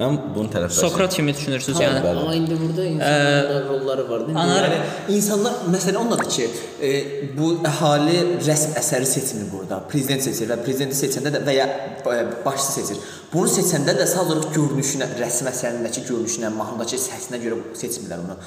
Mən 0.00 0.14
bunun 0.34 0.48
tərəfdarıyam. 0.48 0.88
Sokrat 0.88 1.12
kimi 1.14 1.34
düşünürsüz 1.36 1.76
yəni? 1.76 1.98
bəli. 2.00 2.20
Amma 2.22 2.34
indi 2.34 2.56
burada 2.60 2.84
insanların 2.84 3.68
rolları 3.68 4.10
var, 4.10 4.22
deyil? 4.26 4.38
Anar- 4.38 4.64
Yəni 4.64 5.16
insanlar 5.16 5.52
məsələ 5.74 5.96
ondadır 5.96 6.30
ki, 6.30 6.46
e, 6.80 6.90
bu 7.38 7.50
əhali 7.68 8.16
rəsm 8.46 8.72
əsəri 8.80 9.04
seçmir 9.04 9.50
burada. 9.52 9.82
Prezident 9.92 10.22
seçir 10.24 10.48
və 10.48 10.56
prezidenti 10.64 10.96
seçəndə 10.96 11.34
də 11.36 11.44
və 11.44 11.56
ya 11.58 11.66
e, 12.06 12.24
başçı 12.44 12.72
seçir. 12.72 12.96
Bunu 13.34 13.52
seçəndə 13.52 13.92
də 14.00 14.08
sadəcə 14.14 14.54
görünüşünə, 14.56 15.10
rəsm 15.20 15.52
əsərindəki 15.52 16.06
görünüşünə, 16.08 16.54
mahnıdakı 16.56 16.96
səsinə 16.96 17.42
görə 17.44 17.60
seçmirlər 17.76 18.24
onu. 18.24 18.38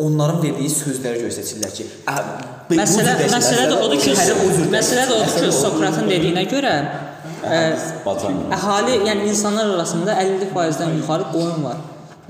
Onların 0.00 0.40
verdiyi 0.42 0.70
sözlərə 0.72 1.20
görə 1.20 1.32
seçirlər 1.34 1.72
ki, 1.76 1.84
Məsələ 2.70 3.14
məsələ 3.34 3.64
də 3.72 3.78
odur 3.84 3.98
ki, 4.00 4.12
məsələ 4.72 5.06
də 5.10 5.16
odur 5.18 5.32
ki, 5.34 5.48
Sokratın 5.52 6.06
dediyinə 6.08 6.44
görə 6.48 6.74
ə, 7.44 7.58
Bacan. 8.06 8.38
əhali, 8.54 9.00
yəni 9.08 9.28
insanlar 9.32 9.72
arasında 9.74 10.14
50%-dən 10.22 10.94
yuxarı 11.00 11.26
qoyun 11.34 11.64
var. 11.66 11.80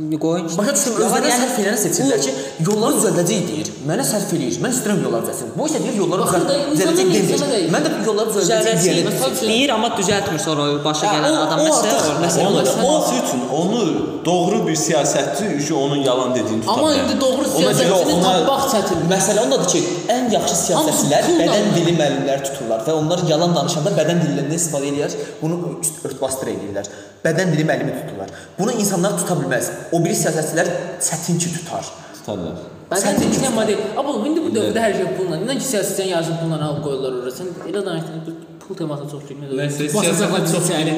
Qoyun. 0.01 0.47
Başa 0.59 0.73
düşdüm, 0.77 0.95
özləri 1.05 1.29
yəni, 1.29 1.41
sərf 1.43 1.57
eləyəni 1.61 1.81
seçirlər 1.83 2.21
ki, 2.25 2.31
yolları 2.69 2.97
düzəldəcək 3.01 3.41
deyir. 3.51 3.69
Mənə 3.89 4.05
sərf 4.09 4.31
eləyir. 4.37 4.55
Mən 4.65 4.73
istəyirəm 4.73 5.03
yolları 5.05 5.27
düzəlsin. 5.27 5.51
Bu 5.59 5.67
isə 5.69 5.81
deyir 5.85 5.99
yolları 6.01 6.29
düzəldəcək 6.31 7.11
demir. 7.15 7.43
Mən 7.75 7.85
də 7.85 7.91
bu 7.99 8.07
yolları 8.09 8.33
düzəldəcək 8.37 8.79
deyəni 8.85 9.13
deyir, 9.43 9.73
amma 9.77 9.91
düzəltmir 9.99 10.41
sonra 10.47 10.69
o 10.71 10.79
başa 10.87 11.05
Hə, 11.11 11.19
gələn 11.19 11.37
o- 11.37 11.43
adam 11.45 11.61
o 11.61 11.67
məsələ 11.69 12.15
məsələ- 12.25 12.47
olması 12.87 13.15
üçün 13.21 13.41
onu 13.61 13.81
doğru 14.25 14.63
bir 14.67 14.77
siyasətçi 14.87 15.45
üçün 15.59 15.75
onun 15.75 16.01
yalan 16.09 16.35
dediyini 16.35 16.61
tuta 16.61 16.73
Amma 16.73 16.89
bilər. 16.93 17.05
indi 17.05 17.21
doğru 17.21 17.45
siyasətçini 17.57 18.23
tapmaq 18.25 18.65
çətin. 18.73 18.99
Məsələ 19.15 19.41
ondadır 19.45 19.69
ki, 19.75 19.81
ən 20.17 20.33
yaxşı 20.33 20.57
siyasətçilər 20.65 21.23
bədən 21.43 21.71
dili 21.77 21.93
müəllimləri 22.01 22.43
tuturlar 22.49 22.81
və 22.89 22.93
onlar 23.03 23.19
yalan 23.29 23.55
danışanda 23.57 23.91
bədən 24.01 24.19
dilindən 24.25 24.57
istifadə 24.61 24.87
edirlər, 24.93 25.13
bunu 25.43 25.61
örtbasdır 26.09 26.47
edirlər. 26.57 26.89
Bədən 27.25 27.53
dili 27.53 27.65
müəllimi 27.69 27.95
tuturlar. 28.01 28.31
Bunu 28.59 28.73
insanlar 28.83 29.17
tuta 29.21 29.37
bilməz. 29.41 29.73
O 29.93 30.01
biri 30.05 30.17
siyasətçilər 30.25 30.71
çətin 31.09 31.41
ki 31.43 31.57
tutar. 31.59 31.85
tutarlar. 32.21 32.61
Bəzən 32.91 33.21
də 33.23 33.51
model. 33.55 33.83
Amma 33.99 34.13
indi 34.27 34.41
bu 34.43 34.51
dövrdə 34.55 34.81
hər 34.83 34.95
şey 34.99 35.11
pulla. 35.19 35.37
İnan 35.39 35.59
ki, 35.61 35.67
siyasətçilərin 35.69 36.11
yazıb 36.17 36.41
pulla 36.43 36.57
alıb 36.69 36.81
qoyurlar 36.87 37.19
ora. 37.21 37.31
Sən 37.37 37.53
elə 37.71 37.83
danışdın, 37.87 38.39
pul 38.65 38.79
temasına 38.81 39.11
çox. 39.13 39.29
Nəysə, 39.61 39.87
Basacaqlar 39.95 40.43
siyasətə 40.43 40.55
çox 40.55 40.71
içəri. 40.71 40.95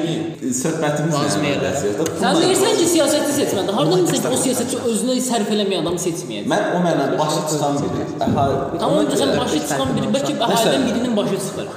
Söhbətimiz 0.61 1.13
Lazım 1.19 1.45
bənzəyir? 1.45 2.11
Sən 2.23 2.39
deyirsən 2.41 2.75
ki, 2.79 2.87
siyasətçi 2.95 3.35
seçməlidir. 3.37 3.77
Hardan 3.77 4.05
bilirsən 4.07 4.25
ki, 4.25 4.33
o 4.33 4.41
siyasətçi 4.45 4.81
özünə 4.91 5.17
sərf 5.27 5.53
eləməyən 5.53 5.85
adamı 5.85 6.01
seçməyəcək? 6.07 6.49
Mən 6.53 6.69
o 6.73 6.83
mənə 6.87 7.09
başı 7.21 7.43
çıxan 7.53 7.81
biri. 7.83 8.07
Tamam, 8.23 9.11
sən 9.21 9.35
başı 9.37 9.59
çıxan 9.67 9.93
biri, 9.99 10.13
bəlkə 10.17 10.37
ailədən 10.49 10.87
birinin 10.89 11.17
başı 11.19 11.41
çıxır. 11.45 11.75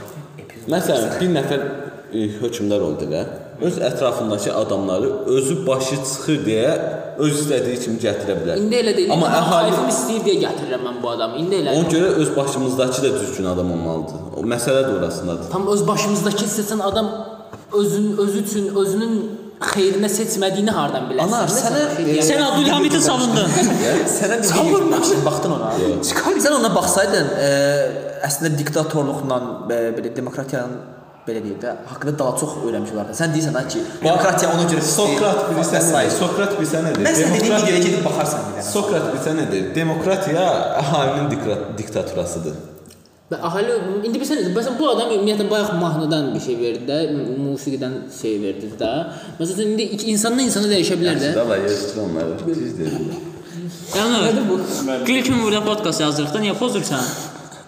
Məsələn, 0.76 1.12
bir 1.20 1.34
nəfər 1.36 1.66
e, 2.12 2.24
hökmdar 2.40 2.88
oldu 2.88 3.08
və 3.12 3.20
öz 3.60 3.78
ətrafındakı 3.78 4.54
adamları 4.54 5.10
özü 5.26 5.66
başı 5.66 5.96
çıxır 5.96 6.40
deyə 6.46 6.72
öz 7.18 7.38
istədiyi 7.40 7.78
kimi 7.84 8.00
gətirə 8.02 8.36
bilər. 8.40 8.58
İndi 8.60 8.76
elə 8.82 8.92
deyil. 8.96 9.12
Amma 9.14 9.30
əhali 9.38 9.70
keyfim 9.70 9.88
istəyir 9.92 10.26
deyə 10.26 10.42
gətirirəm 10.44 10.84
mən 10.88 10.98
bu 11.02 11.10
adamı. 11.10 11.40
İndi 11.42 11.62
elə. 11.62 11.78
ona 11.78 11.88
görə 11.94 12.10
öz 12.22 12.36
başımızdakı 12.36 13.02
da 13.02 13.12
düzgün 13.20 13.48
adam 13.52 13.72
olmalıdır. 13.72 14.20
O 14.36 14.44
məsələ 14.52 14.82
də 14.88 14.98
orasındadır. 14.98 15.50
Tam 15.50 15.66
öz 15.72 15.88
başımızdakı 15.88 16.44
seçən 16.58 16.82
adam 16.82 17.10
özün 17.72 18.16
özü 18.18 18.42
üçün 18.42 18.74
özünün 18.76 19.14
xeyrinə 19.60 20.08
seçmədiyini 20.12 20.72
hardan 20.76 21.06
bilərsən? 21.10 21.32
Anar, 21.32 21.48
sənə 21.48 22.20
Sən 22.26 22.42
Abdülhamid'i 22.44 23.00
savundun. 23.00 23.54
Sənə 24.18 24.38
bir 24.42 24.50
Savunmamışım, 24.50 25.22
baxdın 25.24 25.56
ona. 25.56 25.70
Sən 26.04 26.58
ona 26.58 26.74
baxsaydın, 26.74 27.32
ə, 27.46 27.54
əslində 28.28 28.52
diktatorluqla 28.58 29.40
ə, 29.40 29.80
belə 29.96 30.12
demokratiyanın 30.16 30.95
belə 31.26 31.40
deyək 31.44 31.58
də 31.64 31.72
haqqında 31.90 32.14
daha 32.18 32.36
çox 32.40 32.52
öyrənmiş 32.66 32.92
olardı. 32.94 33.16
Sən 33.20 33.34
deyirsən 33.34 33.68
ki, 33.72 33.80
demokratiya 34.04 34.52
ona 34.54 34.64
görə 34.70 34.84
Sokrat 34.92 35.42
bilirsən 35.50 35.84
nədir? 35.90 36.14
Sokrat 36.20 36.54
bilirsən 36.58 36.86
nədir? 36.86 37.02
Mən 37.06 37.18
dediyim 37.18 37.34
videoya 37.56 37.82
gedib 37.88 38.04
baxarsan 38.06 38.46
bir 38.46 38.56
dənə. 38.60 38.70
Sokrat 38.70 39.04
bilirsən 39.10 39.38
nədir? 39.42 39.68
Demokratiya 39.74 40.46
əhalinin 40.84 41.28
diktaturasıdır. 41.82 42.56
Və 43.26 43.38
ahali 43.42 43.74
indi 44.06 44.20
bilirsən, 44.20 44.44
məsələn 44.54 44.76
bu 44.78 44.86
adam 44.92 45.08
ümumiyyətlə 45.16 45.48
bayaq 45.50 45.72
mahnıdan 45.80 46.28
bir 46.34 46.42
şey 46.44 46.58
verdi 46.60 46.84
də, 46.86 46.98
musiqidən 47.42 47.96
şey 48.20 48.36
verdi 48.44 48.68
də. 48.78 48.90
Məsələn 49.40 49.72
indi 49.72 49.88
iki- 49.96 50.12
insandan 50.12 50.44
insana 50.46 50.70
dəyişə 50.70 51.00
bilər 51.00 51.18
də. 51.24 51.32
Dava 51.34 51.56
yazır 51.56 52.04
onları. 52.04 52.36
Düz 52.46 52.76
deyirlər. 52.78 53.24
Yəni 53.96 54.44
bu 54.50 54.60
gül 55.06 55.22
kimi 55.26 55.42
burada 55.42 55.64
podkast 55.64 56.00
yazırıq 56.00 56.34
da 56.34 56.38
niyə 56.44 56.54
pozursan? 56.54 57.02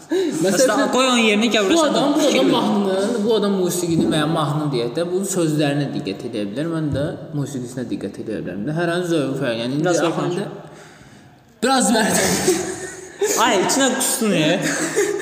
Məsələn, 0.43 0.55
Məsələn, 0.55 0.89
qoy 0.95 1.05
onun 1.07 1.21
yerinə 1.21 1.49
bu 1.49 1.53
gəvirəsən. 1.57 1.91
adam 1.91 2.15
bu 2.15 2.29
adam 2.31 2.49
mahnının, 2.55 3.11
bu 3.25 3.35
adam 3.37 3.59
musiqinin 3.61 4.09
və 4.15 4.23
ya 4.23 4.29
mahnı 4.31 4.71
deyək 4.73 4.95
də, 4.97 5.05
bu 5.11 5.21
sözlərinə 5.35 5.91
diqqət 5.97 6.25
edə 6.31 6.47
bilər. 6.49 6.71
Mən 6.73 6.89
də 6.95 7.05
musiqisinə 7.37 7.85
diqqət 7.91 8.23
edə 8.25 8.39
bilərəm 8.41 8.63
də. 8.69 8.77
Hər 8.79 8.93
hansı 8.95 9.13
zövq 9.13 9.37
fərqi. 9.43 9.61
Yəni 9.65 9.81
Biraz 9.83 10.01
axırda 10.09 10.49
biraz 11.63 11.93
verdim. 11.95 12.59
Ay, 13.45 13.59
içinə 13.67 13.89
qustun 13.99 14.33
ya. 14.33 14.53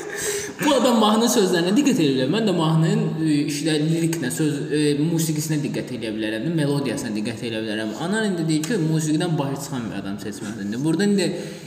Bu 0.64 0.72
adam 0.72 0.96
mahnı 1.00 1.26
sözlərinə 1.28 1.72
diqqət 1.76 1.98
edə 2.00 2.12
bilər. 2.14 2.28
Mən 2.32 2.46
də 2.48 2.52
mahnının 2.56 3.00
e, 3.20 3.34
işlə 3.50 3.74
liriklə, 3.82 4.30
söz 4.32 4.54
e, 4.72 4.80
musiqisinə 5.04 5.58
diqqət 5.60 5.92
edə 5.98 6.12
bilərəm, 6.16 6.46
melodiyasına 6.56 7.12
diqqət 7.16 7.42
edə 7.50 7.60
bilərəm. 7.64 7.92
Anan 8.04 8.30
indi 8.30 8.46
deyir 8.48 8.64
ki, 8.64 8.78
musiqidən 8.86 9.36
başı 9.36 9.60
çıxan 9.66 9.84
bir 9.90 9.98
adam 10.00 10.16
seçməlidir. 10.22 10.80
Burada 10.84 11.04
indi 11.10 11.26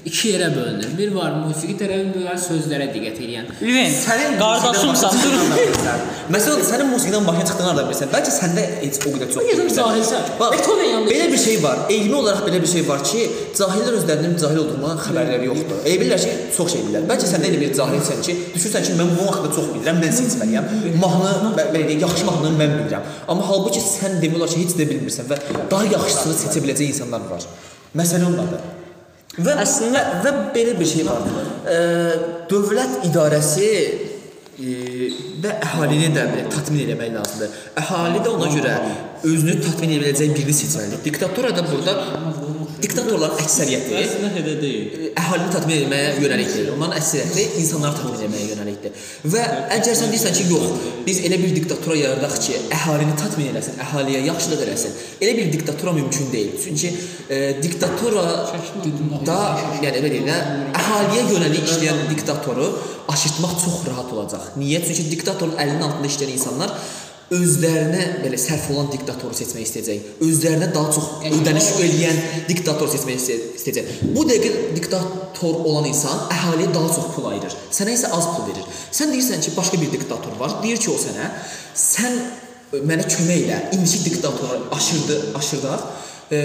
iki 0.09 0.33
yerə 0.33 0.49
bölünür. 0.55 0.95
Bir 0.97 1.13
var 1.13 1.37
musiqi 1.43 1.75
tərəfi, 1.81 2.07
bir 2.15 2.25
var 2.31 2.39
sözlərə 2.41 2.89
diqqət 2.95 3.21
edən. 3.27 3.51
Lüven, 3.61 3.93
qardaşımsan, 4.41 5.19
dur. 5.21 5.37
Məsələn, 6.33 6.65
sənin 6.71 6.89
musiqidən 6.95 7.29
başa 7.29 7.45
çıxdığını 7.51 7.69
hardan 7.69 7.89
bilirsən? 7.91 8.11
Bəlkə 8.15 8.33
səndə 8.39 8.65
heç 8.81 8.99
o 9.05 9.13
qədər 9.13 9.31
çox. 9.35 9.45
Bilmirsən. 9.51 9.83
cahilsən. 9.83 10.33
Bax, 10.41 10.65
belə 11.11 11.29
bir 11.31 11.41
şey 11.45 11.61
var. 11.63 11.85
Elmi 11.93 12.15
olaraq 12.23 12.41
belə 12.47 12.61
bir 12.65 12.73
şey 12.73 12.87
var 12.89 13.05
ki, 13.05 13.25
cahillər 13.59 13.99
özlərinin 14.01 14.35
cahil 14.41 14.63
olduğundan 14.63 15.01
xəbərləri 15.05 15.49
yoxdur. 15.49 15.81
Elə 15.85 15.97
bilirlər 16.03 16.25
ki, 16.25 16.35
çox 16.57 16.73
şey 16.75 16.85
bilirlər. 16.87 17.07
Bəlkə 17.09 17.31
sən 17.33 17.43
də 17.43 17.49
elə 17.51 17.61
bir 17.63 17.73
cahilsən 17.79 18.21
ki, 18.25 18.37
düşünsən 18.79 18.95
ki, 18.95 18.97
mən 18.99 19.11
bu 19.17 19.27
haqqda 19.29 19.51
çox 19.55 19.69
bilirəm, 19.73 19.99
mən 20.03 20.13
seçməliyəm. 20.15 20.67
Mahnı, 21.01 21.51
belə 21.57 21.85
deyək, 21.87 22.01
yaxşı 22.03 22.25
mahnını 22.27 22.57
mən 22.59 22.75
bilirəm. 22.79 23.07
Amma 23.27 23.47
halbuki 23.47 23.81
sən 23.83 24.19
demək 24.21 24.37
olar 24.39 24.49
ki, 24.49 24.63
heç 24.63 24.75
də 24.79 24.87
bilmirsən 24.89 25.29
və 25.29 25.39
daha 25.71 25.85
yaxşısını 25.95 26.37
seçə 26.43 26.63
biləcək 26.65 26.93
insanlar 26.93 27.25
var. 27.29 27.47
Məsələ 27.97 28.29
ondadır. 28.29 28.67
Və 29.39 29.55
əslində 29.63 30.03
və 30.23 30.35
belə 30.55 30.77
bir 30.79 30.89
şey 30.89 31.05
var. 31.07 31.27
Ə, 31.69 31.79
dövlət 32.49 33.05
idarəsi 33.09 33.69
e, 34.59 35.11
və 35.43 35.53
əhalini 35.67 36.09
də 36.15 36.25
belə 36.33 36.49
tatmin 36.51 36.89
etmək 36.95 37.13
lazımdır. 37.15 37.59
Əhali 37.79 38.23
də 38.25 38.33
ona 38.33 38.49
görə 38.55 38.75
özünü 39.29 39.59
tatmin 39.63 39.95
edə 39.95 40.09
biləcək 40.09 40.35
birini 40.35 40.57
seçməlidir. 40.59 41.03
Diktatura 41.05 41.53
da 41.55 41.63
burada 41.69 41.95
diktatorların 42.83 43.41
əksəriyyəti 43.43 43.95
Əslində 43.99 44.29
elə 44.39 44.53
deyil. 44.61 45.07
əhalini 45.19 45.51
tatmin 45.53 45.81
etməyə 45.83 46.11
yönəlikdir. 46.23 46.69
Onların 46.73 46.99
əksəriyyəti 46.99 47.61
insanları 47.61 47.97
tatmin 47.97 48.27
etməyə 48.27 48.45
yönəlikdir. 48.53 49.01
Və 49.33 49.43
əgər 49.77 49.97
sən 49.99 50.13
deyirsən 50.13 50.37
ki, 50.37 50.45
yox, 50.53 50.85
biz 51.07 51.21
elə 51.27 51.39
bir 51.41 51.55
diktatura 51.55 51.97
yaradaq 51.99 52.37
ki, 52.45 52.61
əhalini 52.77 53.17
tatmin 53.19 53.51
eləsin, 53.53 53.79
əhaliyə 53.85 54.21
yaxşılıq 54.29 54.63
eləsin. 54.67 54.95
Elə 55.19 55.35
bir 55.39 55.51
diktatura 55.57 55.95
mümkün 55.97 56.31
deyil. 56.31 56.55
Çünki 56.63 56.93
e, 57.29 57.41
diktatura 57.63 58.25
da, 59.27 59.39
yəni 59.83 60.05
belə 60.05 60.23
də, 60.29 60.39
əhaliyə 60.79 61.27
yönəlik 61.33 61.67
işləyən 61.67 62.07
diktatoru 62.13 62.71
aşırtmaq 63.09 63.53
çox 63.59 63.85
rahat 63.89 64.11
olacaq. 64.13 64.49
Niyə? 64.61 64.81
Çünki 64.85 65.09
diktatorun 65.11 65.57
əlinin 65.59 65.85
altında 65.87 66.11
işləyən 66.11 66.35
insanlar 66.37 66.75
özlərinə 67.35 68.05
belə 68.23 68.37
sərf 68.41 68.69
olan 68.73 68.89
diktatoru 68.93 69.35
seçmək 69.37 69.67
istəyəcək. 69.67 70.07
Özlərinə 70.25 70.69
daha 70.73 70.93
çox 70.95 71.07
ödəniş 71.29 71.69
eləyən 71.85 72.19
diktator 72.49 72.89
seçmək 72.89 73.19
istəyə- 73.21 73.51
istəyəcək. 73.59 73.91
Bu 74.15 74.25
dəqiqə 74.29 74.75
diktator 74.75 75.61
olan 75.69 75.85
insan 75.85 76.25
əhaliyə 76.33 76.73
daha 76.73 76.89
çox 76.95 77.13
pul 77.15 77.29
ayırır. 77.31 77.55
Sənə 77.71 77.93
isə 77.93 78.11
az 78.17 78.25
pul 78.33 78.49
verir. 78.49 78.65
Sən 78.91 79.13
deyirsən 79.13 79.41
ki, 79.45 79.55
başqa 79.57 79.81
bir 79.81 79.91
diktator 79.91 80.39
var. 80.39 80.61
Deyir 80.63 80.77
ki, 80.77 80.89
o 80.89 80.97
sənə 80.97 81.29
sən 81.75 82.17
mənə 82.73 83.05
kömək 83.05 83.45
elə. 83.45 83.59
İndiki 83.77 84.05
diktatoru 84.05 84.69
aşırdı, 84.71 85.19
aşırdaq. 85.35 85.81
E, 86.31 86.37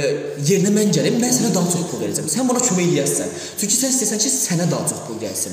yerinə 0.48 0.70
mən 0.72 0.92
gəlim, 0.96 1.16
mən 1.20 1.32
sənə 1.32 1.54
daha 1.54 1.68
çox 1.68 1.88
pul 1.90 2.00
verəcəm. 2.04 2.28
Sən 2.28 2.48
buna 2.48 2.60
kömək 2.60 2.92
eləyəsən. 2.92 3.32
Çünki 3.60 3.76
sən 3.76 3.92
istəyirsən 3.92 4.22
ki, 4.24 4.30
sənə 4.32 4.70
daha 4.70 4.88
çox 4.88 5.04
pul 5.08 5.20
gəlsin. 5.20 5.52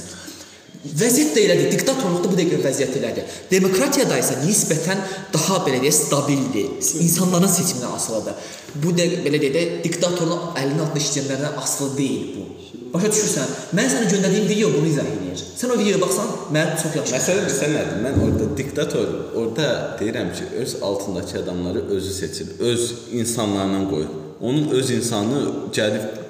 Vəziyyət 0.81 1.35
də 1.35 1.41
elədir. 1.45 1.67
Diktatorluqda 1.75 2.29
bu 2.31 2.37
dəqiqə 2.39 2.57
vəziyyət 2.63 2.95
elədir. 2.97 3.33
Demokratiyada 3.51 4.17
isə 4.17 4.39
nisbətən 4.41 5.03
daha 5.33 5.59
belə 5.67 5.81
deyə 5.83 5.91
stabildir. 5.93 6.71
İnsanların 7.05 7.51
seçimindən 7.53 7.93
asılıdır. 7.99 8.47
Bu 8.81 8.95
da 8.97 9.05
belə 9.27 9.41
deyə 9.43 9.51
də 9.53 9.65
diktatorluq 9.83 10.55
əlinin 10.57 10.81
altında 10.81 11.03
işləyənlərdən 11.03 11.59
asılı 11.61 11.97
deyil 11.99 12.23
bu. 12.37 12.47
Başa 12.95 13.11
düşürsən? 13.13 13.51
Mən 13.77 13.91
sənə 13.93 14.07
göndərdiyim 14.11 14.47
video 14.49 14.71
bunu 14.73 14.89
izah 14.89 15.05
edir. 15.07 15.43
Sən 15.59 15.71
o 15.71 15.77
videoya 15.79 16.01
baxsan, 16.01 16.33
mən 16.55 16.73
çox 16.81 16.97
yaxşı. 16.97 17.13
Məsələ 17.15 17.43
bilirsən 17.45 17.75
nədir? 17.77 18.01
Mən 18.03 18.17
orada 18.25 18.47
diktator, 18.57 19.13
orada 19.37 19.67
deyirəm 20.01 20.33
ki, 20.35 20.49
öz 20.63 20.75
altındakı 20.89 21.39
adamları 21.43 21.85
özü 21.97 22.13
seçir, 22.13 22.47
öz 22.59 22.93
insanlarla 23.13 23.85
qoyur. 23.89 24.11
Onun 24.41 24.69
öz 24.69 24.91
insanı 24.91 25.39
gəlib 25.77 26.20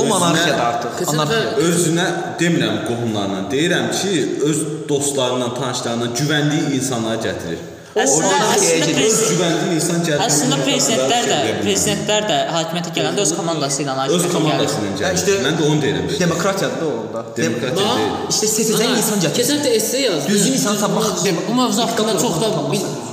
O 0.00 0.04
monarxiyadır 0.04 0.64
artıq. 0.70 0.90
Anarxiya. 1.12 1.52
Özünə 1.68 2.06
demirəm 2.40 2.76
qohumlarla, 2.88 3.38
deyirəm 3.54 3.86
ki, 3.98 4.12
öz 4.48 4.58
dostlarından, 4.88 5.54
tanışlarından 5.60 6.10
güvəndiyi 6.20 6.66
insanları 6.78 7.18
gətirir. 7.28 7.62
Əslində, 7.96 8.38
əslində, 8.56 9.04
Öz 9.08 9.20
güvəndiyi 9.30 9.74
insan 9.78 10.02
gətirir. 10.04 10.24
əslində 10.28 10.56
prezidentlər 10.66 11.28
də, 11.30 11.36
prezidentlər 11.62 12.26
də 12.30 12.36
hakimiyyətə 12.56 12.90
gələndə 12.98 13.20
öz 13.24 13.32
komandası 13.38 13.82
ilə 13.82 13.92
öz 13.94 14.00
hakimiyyətə 14.02 14.26
gəlir. 14.26 14.32
komandası 14.34 14.74
ilə 14.82 14.90
gəlir. 15.00 15.14
işte- 15.18 15.38
Mən 15.46 15.54
də 15.60 15.62
onu 15.70 15.80
deyirəm. 15.82 16.20
Demokratiyadır 16.20 16.80
da 16.80 16.86
orada. 16.86 17.36
Demokratiya 17.36 17.86
deyil. 17.96 18.10
İşte 18.30 18.46
seçəcəyin 18.56 18.96
insan 19.00 19.18
gətirir. 19.24 19.36
Keçən 19.40 19.60
də 19.64 19.68
esse 19.78 19.98
yazdı. 19.98 20.28
Düzgün 20.28 20.52
insan 20.52 20.76
tapmaq 20.82 21.06
Bu 21.48 21.54
mövzu 21.54 21.82
haqqında 21.82 22.12
çox 22.18 22.34
da 22.42 22.46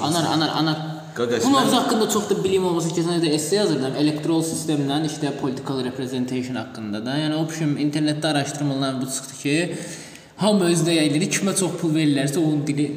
anar 0.08 0.26
anar 0.36 0.50
anar. 0.60 0.93
Bu 1.18 1.50
mövzu 1.50 1.76
haqqında 1.76 2.10
çox 2.10 2.30
da 2.30 2.44
bilim 2.44 2.66
olmasa 2.66 2.90
keçən 2.90 3.22
də 3.24 3.30
esse 3.38 3.56
yazırdım. 3.56 3.96
Elektoral 4.00 4.42
sistemlə 4.44 5.06
işte 5.06 5.32
political 5.42 5.84
representation 5.86 6.56
haqqında 6.56 7.06
da. 7.06 7.18
Yəni 7.18 7.36
o 7.36 7.50
biçim 7.50 7.78
internetdə 7.78 8.28
araşdırmalar 8.28 9.02
bu 9.02 9.06
çıxdı 9.06 9.34
ki, 9.44 9.76
hamı 10.38 10.66
özünə 10.72 10.92
yayılır, 11.00 11.28
kimə 11.36 11.54
çox 11.60 11.72
pul 11.82 11.94
verirlərsə 11.96 12.38
onun 12.40 12.64
dili 12.68 12.88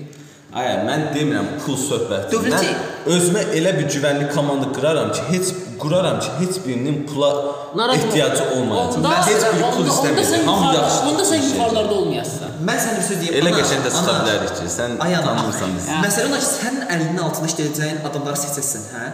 Ay, 0.56 0.66
mən 0.88 1.02
demirəm 1.14 1.48
pul 1.64 1.76
söhbəti. 1.76 2.32
Dövlət- 2.32 2.64
Mən 2.64 3.12
özümə 3.14 3.42
elə 3.58 3.72
bir 3.78 3.86
güvənlik 3.94 4.30
komanda 4.34 4.70
quraram 4.76 5.12
ki, 5.12 5.20
heç 5.32 5.46
quraram 5.82 6.20
ki, 6.20 6.28
heç 6.40 6.54
birinin 6.66 7.06
pula 7.06 7.30
Narahat 7.76 7.96
ehtiyacı 8.04 8.42
olmayacaq. 8.56 9.02
Mən 9.04 9.26
heç 9.30 9.42
bir 9.56 9.62
pul 9.76 9.86
istəmirəm. 9.92 10.46
Hamı 10.46 10.74
yaxşı. 10.76 11.00
Onda 11.10 11.22
sən 11.22 11.36
yuxarılarda 11.44 11.94
olmayasan. 11.94 12.45
Mən 12.64 12.78
sənə 12.82 12.96
bir 12.98 13.04
söz 13.08 13.18
deyim. 13.22 13.34
Elə 13.40 13.50
qəşəng 13.56 13.82
də 13.86 13.90
tuta 13.92 14.12
ana. 14.12 14.24
bilərik 14.24 14.52
ki, 14.58 14.66
sən 14.72 14.96
tanımırsan 15.00 15.74
bizi. 15.76 15.96
Məsələn 16.04 16.30
odur 16.32 16.44
ki, 16.44 16.50
sənin 16.56 16.84
əlinin 16.94 17.20
altında 17.26 17.48
işləyəcəyin 17.52 17.98
adamları 18.10 18.40
seçəsən, 18.44 18.86
hə? 18.96 19.06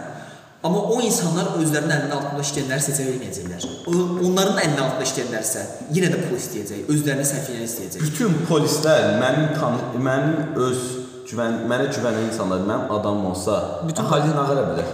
Amma 0.63 0.79
o 0.95 1.01
insanlar 1.03 1.49
özlərinin 1.59 1.91
əlinin 1.97 2.13
altında 2.15 2.43
işləyənləri 2.47 2.83
seçə 2.85 3.03
bilməyəcəklər. 3.09 3.65
O- 3.91 4.27
Onların 4.29 4.59
əlinin 4.63 4.79
altında 4.85 5.07
işləyənlərsə 5.09 5.63
yenə 5.97 6.11
də 6.13 6.21
pul 6.27 6.37
istəyəcək, 6.39 6.85
özlərinə 6.93 7.25
sərfiyəni 7.27 7.67
istəyəcək. 7.67 8.05
Bütün 8.07 8.37
polislər 8.47 9.09
mənim 9.19 9.49
tanı 9.59 10.03
mənim 10.07 10.55
öz 10.67 10.85
güvən 11.27 11.59
mənə 11.67 11.89
güvənən 11.91 12.29
insanlar 12.31 12.63
mənim 12.69 12.91
adam 12.95 13.25
olsa, 13.33 13.57
bütün 13.89 14.07
nə 14.39 14.45
qələ 14.53 14.63
bilər? 14.71 14.93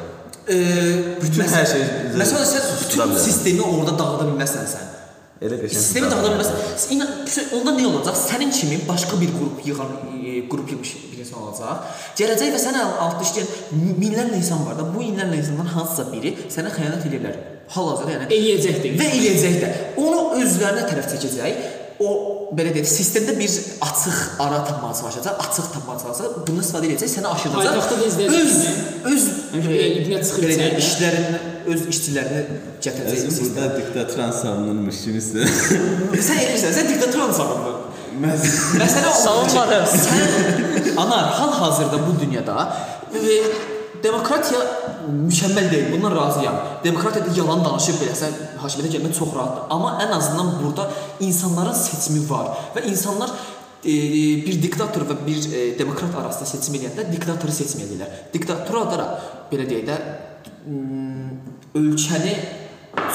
Ee, 0.50 1.18
Bütün 1.22 1.46
hər 1.46 1.66
şey 1.70 1.84
Məsələn 2.18 2.48
sən 2.50 2.64
bütün 2.82 3.12
sistemi 3.22 3.62
orada 3.62 3.94
dağıda 4.00 4.26
bilməzsən 4.32 4.66
sən. 4.74 4.88
Elə 5.40 5.56
qəşəng. 5.62 5.80
Sistemi 5.80 6.10
dağıda 6.12 6.34
bilməzsən. 6.34 6.82
İnan, 6.96 7.12
onda 7.56 7.72
nə 7.78 7.86
olacaq? 7.88 8.18
Sənin 8.20 8.50
kimi 8.52 8.82
başqa 8.88 9.20
bir 9.22 9.32
qrup 9.38 9.62
yığan 9.68 9.94
e, 10.20 10.34
qrup 10.52 10.72
yığmış 10.74 10.92
bir 11.14 11.22
insan 11.24 11.40
olacaq. 11.46 11.86
Gələcək 12.20 12.52
və 12.56 12.60
sənə 12.60 12.82
altında 13.06 13.28
işləyən 13.30 13.86
minlərlə 14.02 14.36
insan 14.42 14.66
var 14.68 14.76
da. 14.80 14.88
Bu 14.92 15.00
minlərlə 15.06 15.40
insandan 15.40 15.72
hansısa 15.78 16.10
biri 16.12 16.34
sənə 16.52 16.74
xəyanət 16.76 17.08
edə 17.08 17.22
bilər. 17.24 17.38
Hal-hazırda 17.72 18.18
yəni 18.18 18.28
Eləyəcəkdir. 18.36 18.98
və 19.00 19.08
eləyəcək 19.16 19.60
də. 19.64 19.70
Onu 20.04 20.42
özlərinə 20.42 20.88
tərəf 20.92 21.08
çəkəcək. 21.14 21.68
O 22.00 22.10
belə 22.56 22.72
deyək, 22.72 22.86
sistemdə 22.88 23.34
bir 23.36 23.56
açıq 23.84 24.20
ara 24.40 24.62
tapmağa 24.68 24.94
çalışacaq, 25.02 25.42
açıq 25.46 25.66
tapmağa 25.74 25.98
çalışacaq. 26.04 26.38
Bunu 26.48 26.64
istifadə 26.64 26.88
edəcək, 26.94 27.12
səni 27.12 27.28
aşıracaq. 27.28 27.60
Paytaxtda 27.60 27.98
da 28.00 28.06
izləyəcək 28.08 28.38
Öz 28.40 29.12
öz 29.12 29.26
Həmişə 29.52 29.74
e, 29.76 29.90
ibnə 30.00 30.22
çıxır 30.24 30.48
belə 30.48 30.70
işlərini, 30.80 31.42
öz 31.74 31.86
işçilərini 31.94 32.60
gətirəcək. 32.84 33.30
Sistemə. 33.30 33.50
burada 33.56 33.78
diktator 33.78 34.34
savunulmuş 34.42 35.02
kimisə. 35.06 35.48
Sən 36.28 36.42
eləyirsən, 36.44 36.76
sən 36.78 36.92
diktatoranı 36.94 37.36
savundun. 37.38 37.86
Məsələ. 38.20 39.12
Savunmadım. 39.24 39.86
Sən 39.94 40.96
anar 41.00 41.30
hal-hazırda 41.40 42.00
bu 42.08 42.16
dünyada 42.22 42.66
e, 43.16 43.38
demokratiya 44.04 44.60
mükəmməl 45.10 45.70
deyil. 45.72 45.94
Bundan 45.94 46.16
razıyam. 46.16 46.58
Demokratiyada 46.84 47.36
yalan 47.38 47.64
danışıb 47.66 48.02
beləsə 48.02 48.32
hakimiyyətə 48.64 48.98
gəlmək 48.98 49.16
çox 49.20 49.36
rahatdır. 49.36 49.70
Amma 49.76 49.96
ən 50.04 50.16
azından 50.18 50.52
burada 50.64 50.90
insanların 51.20 51.78
seçimi 51.78 52.26
var 52.30 52.52
və 52.76 52.86
insanlar 52.92 53.32
e, 53.84 53.94
bir 54.46 54.62
diktator 54.64 55.08
və 55.12 55.20
bir 55.28 55.46
e, 55.52 55.68
demokrat 55.80 56.16
arasında 56.22 56.50
seçim 56.50 56.80
edəndə 56.80 57.08
diktatoru 57.12 57.56
seçməyirlər. 57.62 58.26
Diktatorada 58.34 59.00
da 59.00 59.08
belə 59.52 59.70
deyək 59.70 59.88
də 59.88 60.02
ölkəni 61.78 62.34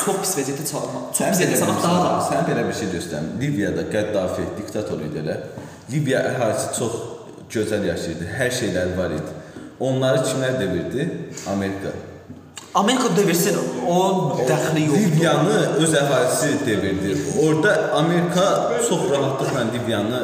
çox 0.05 0.21
pis 0.23 0.33
vəziyyətə 0.39 0.67
salmaq, 0.69 1.11
çox 1.17 1.33
pis 1.33 1.43
vəziyyətə 1.43 1.61
salmaq 1.61 1.83
daha 1.83 2.01
rahat. 2.05 2.27
Sən 2.31 2.47
belə 2.49 2.65
bir 2.69 2.79
şey 2.79 2.91
göstərim. 2.95 3.31
Liviyada 3.41 3.87
Qəddafi 3.91 4.47
diktator 4.59 5.03
idi 5.03 5.23
elə. 5.25 5.39
Liviya 5.93 6.23
əhalisi 6.31 6.73
çox 6.79 6.97
gözəl 7.53 7.87
yaşayırdı. 7.91 8.31
Hər 8.39 8.53
şeyləri 8.61 8.99
var 8.99 9.15
idi. 9.19 9.39
Onları 9.85 10.23
kimlər 10.29 10.59
devirdi? 10.61 11.09
Amerika. 11.51 11.93
Amerika 12.75 13.11
devirsin, 13.17 13.59
o 13.87 13.99
dəxli 14.49 14.87
yoxdur. 14.87 15.03
Liviyanı 15.03 15.59
öz 15.83 15.93
əhalisi 16.01 16.55
devirdi. 16.67 17.15
Orada 17.43 17.75
Amerika 18.01 18.47
çox 18.89 19.11
rahatlıqla 19.11 19.67
Liviyanı 19.75 20.23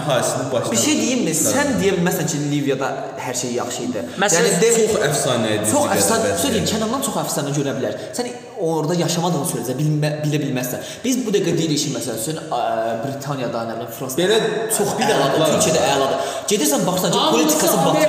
əhalisini 0.00 0.46
başına 0.52 0.72
Bir 0.72 0.80
şey 0.86 0.94
deyim 1.02 1.22
mi? 1.26 1.34
Sən 1.40 1.68
deyə 1.80 1.92
bilməzsən 1.98 2.26
ki, 2.30 2.36
Liviyada 2.52 2.88
hər 3.26 3.34
şey 3.42 3.52
yaxşı 3.60 3.82
idi. 3.88 4.00
Məsələn, 4.22 4.56
de- 4.62 4.72
çox 4.78 4.96
əfsanə 5.08 5.52
idi. 5.56 5.70
çox 5.72 5.84
əfsanə, 5.96 6.32
söyləyim, 6.42 6.66
kənardan 6.72 7.02
çox 7.08 7.16
əfsanə 7.24 7.50
görə 7.58 7.72
bilər. 7.78 7.94
Sən 8.16 8.26
orada 8.64 8.94
yaşamadığın 8.94 9.46
sürəcə 9.50 9.74
bilmə, 9.80 10.10
bilə 10.24 10.38
bilməzsən. 10.44 10.80
Biz 11.04 11.14
bu 11.26 11.30
dəqiqə 11.34 11.52
deyirik 11.58 11.80
ki, 11.84 11.90
məsəl 11.96 12.16
üçün 12.22 12.36
Britaniyada, 13.04 13.64
nə 13.68 13.74
bilim, 13.78 13.90
Fransada 13.98 14.22
belə 14.22 14.36
çox 14.76 14.90
bir 14.98 15.10
əladır, 15.14 15.40
Türkiyədə 15.50 15.82
əladır. 15.94 16.18
Gedirsən 16.52 16.86
baxsan 16.88 17.10
ki, 17.14 17.18
politikası 17.34 17.76
batır. 17.86 18.03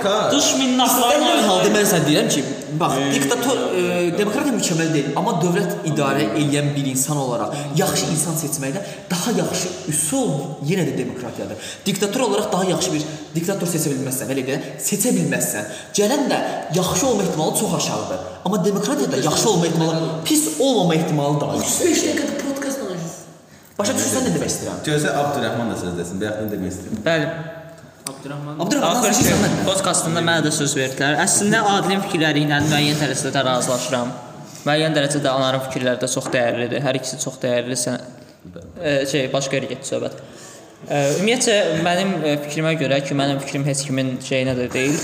Amerikanın 0.00 0.20
oyunları. 0.20 0.30
Amerika 0.30 0.30
Dış 0.32 0.44
minnətlərin 0.60 1.22
Mən 1.24 1.32
oyunu. 1.32 1.48
halda 1.48 1.68
mən 1.74 1.86
sənə 1.90 2.06
deyirəm 2.06 2.28
ki, 2.28 2.42
bax, 2.80 2.92
diktator 3.14 3.58
e, 3.74 3.82
demokratiya 4.18 4.54
mükəmməl 4.54 4.92
deyil, 4.94 5.08
amma 5.16 5.32
dövlət 5.42 5.86
idarə 5.90 6.26
edən 6.40 6.74
bir 6.76 6.86
insan 6.90 7.16
olaraq 7.16 7.54
yaxşı 7.76 8.06
insan 8.14 8.34
seçməkdə 8.40 8.82
daha 9.10 9.34
yaxşı 9.38 9.68
üsul 9.92 10.30
yenə 10.68 10.86
də 10.88 10.96
demokratiyadır. 10.98 11.56
Diktator 11.86 12.20
olaraq 12.20 12.52
daha 12.52 12.64
yaxşı 12.70 12.92
bir 12.94 13.06
diktator 13.34 13.66
seçə 13.66 13.92
bilməzsən, 13.94 14.32
elə 14.34 14.46
də 14.48 14.58
seçə 14.80 15.14
bilməzsən. 15.16 15.70
Gələn 15.94 16.28
də 16.30 16.40
yaxşı 16.74 17.06
olma 17.06 17.22
ehtimalı 17.22 17.56
çox 17.60 17.74
aşağıdır. 17.74 18.18
Amma 18.44 18.64
demokratiyada 18.64 19.16
yaxşı 19.16 19.50
olma 19.50 19.66
ehtimalı, 19.66 20.00
pis 20.24 20.60
olmama 20.60 20.94
ehtimalı 20.94 21.40
daha 21.40 21.56
yüksək. 21.56 21.86
5 21.90 22.04
dəqiqədə 22.08 22.42
podkast 22.44 22.80
danışırsan. 22.80 23.28
Başa 23.78 23.92
düşürsən 23.96 24.28
nə 24.28 24.34
demək 24.36 24.50
istəyirəm? 24.52 24.82
gözə 24.84 25.14
Abdurrahman 25.16 25.70
da 25.72 25.76
söz 25.76 25.96
desin. 25.98 26.20
Bayaq 26.20 26.44
nə 26.44 26.52
demək 26.52 26.74
istəyirəm? 26.74 27.02
Bəli. 27.06 27.59
Abdurrahman. 28.08 29.02
Seçirsən 29.04 29.40
mən. 29.42 29.56
podkastında 29.66 30.22
mənə 30.24 30.44
də 30.46 30.52
söz 30.54 30.74
verdilər. 30.78 31.18
Əslində 31.24 31.60
Adilin 31.74 32.02
fikirləri 32.06 32.44
ilə 32.46 32.60
müəyyən 32.66 33.00
dərəcədə 33.00 33.44
razılaşıram. 33.46 34.12
Müəyyən 34.64 34.96
dərəcədə 34.96 35.32
onların 35.32 35.64
fikirləri 35.68 36.00
də 36.02 36.08
çox 36.12 36.28
dəyərlidir. 36.34 36.82
Hər 36.84 36.98
ikisi 37.00 37.20
çox 37.22 37.38
dəyərli. 37.42 37.78
Sən 37.80 37.98
e, 38.80 38.94
şey 39.10 39.28
başqa 39.32 39.58
yerə 39.58 39.70
getdi 39.72 39.88
söhbət. 39.88 40.20
E, 40.88 41.00
ümumiyyətcə 41.18 41.56
mənim 41.86 42.14
e, 42.24 42.36
fikrimə 42.46 42.74
görə 42.80 43.00
ki, 43.04 43.16
mənim 43.16 43.40
fikrim 43.44 43.66
heç 43.68 43.84
kimin 43.88 44.14
şeyinə 44.24 44.56
də 44.58 44.68
deyil. 44.72 44.96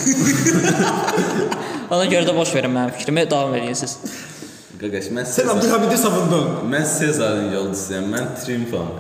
Ona 1.95 2.07
görə 2.11 2.27
də 2.29 2.37
boş 2.37 2.55
verin 2.57 2.75
mənim 2.75 2.97
fikrimi, 2.97 3.27
davam 3.31 3.55
edin 3.59 3.77
siz. 3.79 3.99
Qaqaş, 4.81 5.13
mən 5.17 5.29
Sən 5.29 5.53
Abdülhamidi 5.53 5.97
savundun. 6.01 6.49
Mən 6.73 6.85
Sezarın 6.89 7.53
yolçusuyam. 7.55 8.11
Mən 8.13 8.33
triumfam. 8.43 8.91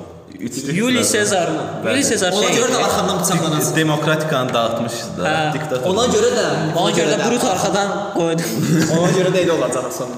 Yuli 0.72 1.04
Sezar. 1.04 1.48
Yuli 1.86 2.04
Sezar 2.04 2.32
Ona 2.32 2.46
şey. 2.46 2.56
görə 2.56 2.70
də 2.72 2.76
arxamdan 2.84 3.20
bıçaqlanasın. 3.20 3.76
demokratikanı 3.76 4.54
dağıtmışız 4.54 5.08
da. 5.18 5.50
Diktator. 5.54 5.90
Ona 5.90 6.04
görə 6.14 6.30
də 6.38 6.44
Ona 6.76 6.90
görə 6.90 7.08
də 7.14 7.30
brut 7.30 7.44
arxadan 7.44 7.88
qoydum. 8.14 8.44
Ona 8.98 9.10
görə 9.18 9.30
də 9.34 9.44
elə 9.44 9.52
olacaq 9.58 9.92
sonra. 9.98 10.16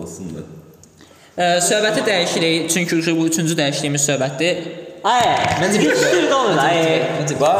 olsun 0.00 0.26
da. 0.34 0.42
Ə, 1.38 1.60
söhbəti 1.70 2.02
dəyişirik, 2.06 2.70
çünki 2.70 3.16
bu 3.16 3.26
üçüncü 3.26 3.54
dəyişdiyimiz 3.56 4.02
söhbətdir. 4.10 4.56
Ay, 5.04 5.22
məncə 5.60 5.78
bir 5.80 6.32
olur. 6.32 6.58
Ay. 6.58 7.02
Va, 7.40 7.52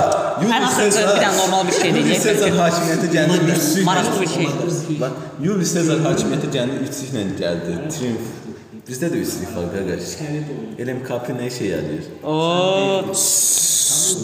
Yuli 0.42 0.54
axırıncı 0.54 0.98
bir 0.98 1.20
dənə 1.22 1.36
normal 1.38 1.66
bir 1.68 1.72
şey 1.80 1.90
Yuli 1.90 2.02
deyək. 2.08 2.20
Sezar 2.20 2.50
hakimiyyəti 2.50 3.08
gəldi. 3.14 3.84
Maraqlı 3.84 4.20
bir 4.20 4.28
şey. 4.28 4.48
Bax, 5.00 5.12
Yuli 5.42 5.66
Sezar 5.66 5.98
hakimiyyəti 6.08 6.50
gəldi, 6.56 6.80
üçlüklə 6.88 7.22
gəldi. 7.42 7.76
Triumf. 7.94 8.26
Bizdə 8.88 9.10
də 9.12 9.18
üçlük 9.20 9.50
var, 9.56 9.66
qaqaş. 9.74 10.12
Elə 10.80 10.94
kapi 11.04 11.34
nə 11.36 11.48
şey 11.52 11.68
eləyir? 11.76 12.06
Oo. 12.24 13.02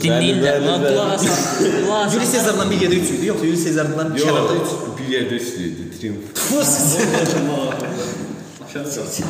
Dinləyin 0.01 0.39
də, 0.41 0.55
Bəli, 0.55 0.65
bəli, 0.65 0.85
bəli. 0.85 0.93
qulaq 0.95 1.11
asın. 1.17 1.35
Qulaq 1.75 1.99
asın. 2.07 2.15
Yuli 2.17 2.27
Sezardan 2.31 2.71
bir 2.73 2.79
yerdə 2.85 2.97
3 3.03 3.11
idi, 3.17 3.27
yoxsa 3.31 3.47
Yuli 3.51 3.61
Sezardan 3.61 4.15
kənarda 4.17 4.55
3? 4.63 4.73
bir 4.99 5.11
yerdə 5.15 5.35
üçlüydü, 5.41 5.83
triumf. 5.99 6.25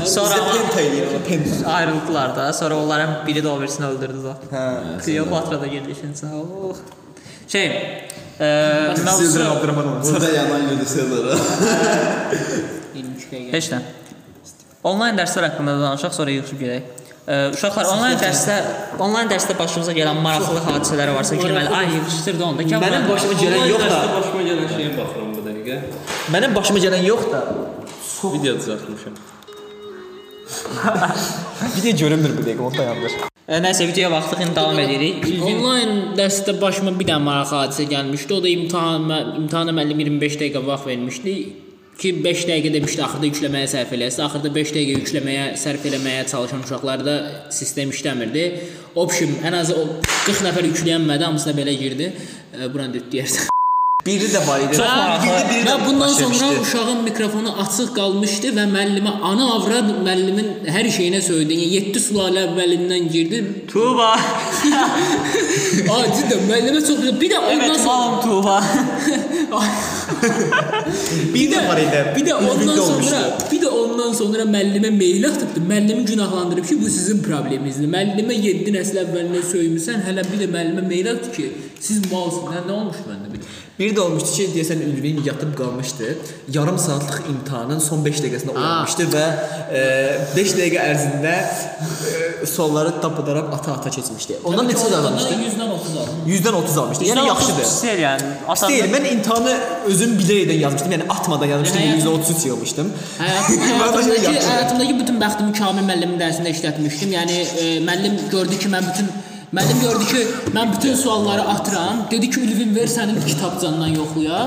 Sonra 0.07 0.35
ama 0.41 0.53
Penta 0.53 0.81
eləyir, 0.81 1.07
ona 1.11 1.21
penta. 1.29 1.71
ayrıldılar 1.73 2.37
da. 2.37 2.53
Sonra 2.53 2.77
onların 2.77 3.27
biri 3.27 3.43
de 3.45 3.49
o 3.49 3.61
birisini 3.61 3.87
öldürdü 3.87 4.21
da. 4.25 4.37
Hə. 4.53 5.05
Kleopatra 5.05 5.61
da 5.61 5.67
girdi 5.67 5.91
işin 5.93 6.27
Oh. 6.27 6.77
Şey, 7.49 7.67
e, 7.67 8.95
Sezar 8.97 9.41
mevzu 9.41 9.41
Abdurrahman 9.59 9.87
oldu. 9.89 10.07
Burada 10.13 10.31
yanan 10.31 10.61
Yuli 10.73 10.87
Sezar'a. 10.87 11.37
23 12.95 13.23
dəqiqə. 13.33 13.51
Onlayn 14.85 15.17
dərslər 15.17 15.47
haqqında 15.49 15.79
da 15.79 15.87
danışaq, 15.87 16.13
sonra 16.13 16.33
yığışıb 16.35 16.59
gedək. 16.61 16.89
Uşaqlar 17.25 17.89
onlayn 17.89 18.19
dərsdə 18.21 18.57
onlayn 19.01 19.31
dərsdə 19.31 19.55
başımıza 19.57 19.95
gələn 19.97 20.19
maraqlı 20.27 20.61
hadisələr 20.67 21.13
varsa 21.17 21.39
girməli. 21.41 21.71
Ay 21.73 21.89
yığışdırdı 21.95 22.45
onda. 22.45 22.67
Kam 22.69 22.85
Mənim 22.85 23.07
başıma 23.09 23.39
gələn 23.41 23.65
yox 23.71 23.81
da. 23.81 23.87
Dərsdə 23.95 24.11
başıma 24.19 24.43
gələn 24.51 24.69
şeyə 24.75 24.91
baxıram 24.99 25.31
bu 25.33 25.47
dəqiqə. 25.47 25.79
Mənim 26.37 26.59
başıma 26.59 26.85
gələn 26.85 27.09
yox 27.09 27.25
da. 27.33 27.41
Video 28.35 28.59
düzəltmişəm. 28.61 29.17
Video 31.79 31.97
görünmür 32.05 32.37
bu 32.37 32.45
dəqiqə, 32.45 32.69
onu 32.69 32.77
dayandır. 32.77 33.19
Nəsə 33.65 33.89
videoya 33.89 34.13
baxdıq, 34.13 34.45
indi 34.45 34.57
davam 34.61 34.85
edirik. 34.85 35.29
Onlayn 35.49 36.17
dərsdə 36.21 36.61
başıma 36.61 36.93
bir 37.01 37.09
dənə 37.09 37.25
maraqlı 37.25 37.63
hadisə 37.63 37.89
gəlmişdi. 37.89 38.37
O 38.37 38.45
da 38.45 38.53
imtahan 38.53 39.13
imtahana 39.45 39.73
müəllim 39.81 40.09
25 40.11 40.43
dəqiqə 40.45 40.67
vaxt 40.69 40.93
vermişdi 40.93 41.39
ki 41.99 42.13
5 42.25 42.45
dəqiqə 42.49 42.73
demişdi 42.75 43.05
axırda 43.07 43.29
yükləməyə 43.31 43.71
sərf 43.71 43.95
eləyəsiz. 43.97 44.21
Axırda 44.27 44.53
5 44.55 44.75
dəqiqə 44.77 44.99
yükləməyə 44.99 45.47
sərf 45.61 45.87
eləməyə 45.91 46.27
çalışan 46.33 46.67
uşaqlarda 46.67 47.17
sistem 47.55 47.95
işləmirdi. 47.95 48.45
Option 48.95 49.39
ən 49.47 49.59
azı 49.63 49.79
o 49.79 49.89
40 50.27 50.47
nəfər 50.49 50.71
yükləyənmədi, 50.73 51.29
hamısı 51.31 51.53
da 51.53 51.59
belə 51.61 51.75
girdi. 51.79 52.13
E, 52.55 52.73
Buranı 52.75 52.99
düt 52.99 53.13
deyirsən. 53.15 53.51
Biri 54.05 54.27
də 54.29 54.41
var 54.47 54.61
idi. 54.61 54.77
Biri 54.77 55.45
biri 55.49 55.61
Və 55.65 55.71
də 55.71 55.75
bundan 55.87 56.11
sonra 56.13 56.49
uşağın 56.61 56.99
mikrofonu 57.07 57.55
açıq 57.63 57.95
qalmışdı 57.97 58.51
və 58.59 58.67
müəllimə 58.69 59.15
ana 59.31 59.47
avrad 59.55 59.89
müəllimin 59.95 60.69
hər 60.75 60.91
şeyinə 60.97 61.23
söylədi. 61.25 61.57
Yəni 61.63 61.71
7 61.95 62.03
sulalə 62.05 62.43
əvvəlindən 62.51 63.09
girdi. 63.15 63.41
Tuğba. 63.71 64.11
Ay 65.95 66.11
cidden 66.19 66.45
müəllimə 66.51 66.85
çox 66.85 67.01
bir 67.23 67.33
də 67.33 67.41
ondan 67.55 67.81
sonra 67.87 68.21
Tuğba. 68.27 68.59
Bir 71.35 71.51
də 71.53 71.69
var 71.69 71.79
idi. 71.81 72.01
bir 72.17 72.27
də 72.27 72.35
ondan 72.35 72.81
sonra 72.89 73.21
bir 73.53 73.61
də 73.63 73.69
ondan 73.69 74.13
sonra 74.13 74.43
müəllimə 74.43 74.91
mail 74.91 75.29
atıbdı. 75.29 75.61
Müəllimi 75.69 76.05
günahlandırıb 76.07 76.67
ki, 76.67 76.83
bu 76.83 76.89
sizin 76.89 77.23
probleminizdir. 77.23 77.89
Müəllimə 77.95 78.35
7 78.41 78.75
nəsil 78.77 79.01
əvvəlindən 79.05 79.47
söymüsən, 79.53 80.05
hələ 80.09 80.25
bir 80.33 80.45
də 80.45 80.51
müəllimə 80.55 80.85
mail 80.89 81.11
atdı 81.15 81.33
ki, 81.37 81.51
siz 81.81 82.03
malsınız. 82.13 82.51
Nə, 82.55 82.61
nə 82.69 82.73
olmuşdu 82.81 83.07
məndə 83.11 83.24
bir? 83.79 83.95
Də 83.97 84.01
olmuşdu 84.01 84.31
ki, 84.37 84.45
deyəsən 84.55 84.83
Ülvin 84.87 85.21
yatıb 85.25 85.55
qalmışdı. 85.59 86.11
Yarım 86.55 86.79
saatlıq 86.79 87.29
imtahanın 87.31 87.81
son 87.83 88.05
5 88.05 88.21
dəqiqəsində 88.25 88.55
oyanmışdı 88.55 89.07
və 89.15 89.25
5 90.37 90.55
dəqiqə 90.59 90.85
ərzində 90.91 91.33
e, 91.35 92.47
sualları 92.47 92.95
tapıdaraq 93.03 93.51
ata-ata 93.57 93.91
keçmişdi. 93.97 94.39
Ondan 94.45 94.71
neçə 94.71 94.87
almışdı? 95.01 95.35
100-dən 95.47 95.75
30 95.79 95.97
aldım. 96.03 96.23
100-dən 96.29 96.59
30 96.61 96.79
almışdı. 96.85 97.05
Yəni 97.11 97.27
yaxşıdır. 97.27 97.69
Sel 97.73 98.03
yəni. 98.05 98.33
Deyil, 98.69 98.89
mən 98.95 99.11
imtahanı 99.13 99.57
özüm 99.91 100.17
bilərəkdən 100.21 100.65
yazmışdım. 100.65 100.97
Yəni 100.99 101.11
atmadan 101.17 101.53
yazmışdım. 101.55 101.85
Yəni, 101.85 102.01
130 102.05 102.47
yığmışdım. 102.47 102.93
Həyatımdakı, 103.19 104.35
həyatımdakı 104.49 104.99
bütün 105.03 105.23
bəxtimi 105.23 105.59
Kamil 105.59 105.89
müəllimin 105.91 106.19
dərsində 106.23 106.55
işlətmişdim. 106.55 107.15
Yəni 107.19 107.39
e, 107.43 107.71
müəllim 107.89 108.19
gördü 108.31 108.59
ki, 108.59 108.71
mən 108.75 108.91
bütün 108.93 109.11
müəllim 109.53 109.81
gördü 109.81 110.05
ki, 110.13 110.27
mən 110.55 110.73
bütün 110.77 110.95
sualları 110.95 111.43
atıram. 111.43 112.07
Dedi 112.11 112.31
ki, 112.31 112.41
Ülvin 112.41 112.77
ver 112.77 112.89
sənin 112.89 113.21
kitabcandan 113.27 113.93
yoxlaya. 113.99 114.41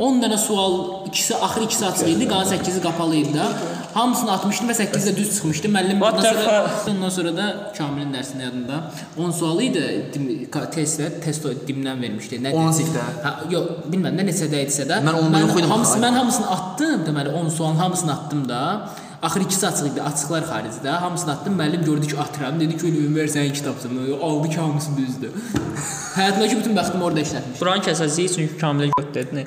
10 0.00 0.22
dənə 0.22 0.36
sual, 0.40 0.74
ikisi 1.10 1.36
axır 1.36 1.66
ikisi 1.66 1.84
açıq 1.86 2.08
idi, 2.08 2.28
qalan 2.28 2.46
8-i 2.48 2.80
qapalı 2.80 3.16
idi 3.18 3.34
də. 3.36 3.48
Hamısını 3.94 4.32
atmışdım 4.32 4.70
və 4.70 4.76
8 4.78 5.08
də 5.08 5.12
düz 5.16 5.34
çıxmışdı. 5.34 5.68
Müəllim 5.74 6.00
ondan 6.04 6.22
sonra 6.22 6.70
ondan 6.90 7.12
sonra 7.16 7.32
da 7.36 7.48
Kamilin 7.78 8.14
dərsində 8.14 8.46
yadında 8.46 8.78
10 9.18 9.34
sualı 9.40 9.66
idi. 9.66 9.84
Testdə 10.76 11.10
test 11.24 11.44
dimdən 11.68 12.00
vermişdi. 12.00 12.40
Nə? 12.46 12.54
10 12.62 12.72
sifdə. 12.80 13.04
Hə, 13.26 13.34
yox, 13.52 13.68
bilmirəm 13.92 14.16
nə 14.22 14.28
neçədə 14.30 14.64
idisə 14.64 14.88
də. 14.88 15.02
Mən 15.04 15.20
onu 15.20 15.44
yox 15.44 15.54
idim. 15.58 15.70
Hamısı 15.74 16.00
mən 16.06 16.18
hamısını 16.22 16.50
atdım, 16.56 17.06
deməli 17.10 17.36
10 17.44 17.48
sualın 17.58 17.80
hamısını 17.84 18.12
atdım 18.12 18.48
da. 18.48 18.62
Axır 19.22 19.40
ikisi 19.40 19.66
açıq 19.66 19.86
idi, 19.86 20.02
açıqlar 20.02 20.42
xaricdə. 20.42 20.90
Hamısını 20.90 21.32
atdım. 21.32 21.58
Müəllim 21.60 21.84
gördü 21.84 22.06
ki, 22.06 22.16
atıram. 22.18 22.60
Dedi 22.60 22.78
ki, 22.78 22.86
"Ülvin 22.86 23.16
ver 23.16 23.26
sənin 23.26 23.52
kitabını." 23.52 24.22
Aldı 24.22 24.48
ki, 24.48 24.56
hamısı 24.56 24.90
düzdür. 24.96 25.30
Həyatımdakı 26.16 26.58
bütün 26.58 26.76
bəxtimi 26.76 27.02
orada 27.02 27.20
işlətmişdim. 27.20 27.60
Buranı 27.60 27.82
kəsəcəyik 27.88 28.34
çünki 28.34 28.54
Kamilə 28.62 28.90
göt 28.98 29.14
dedi. 29.14 29.46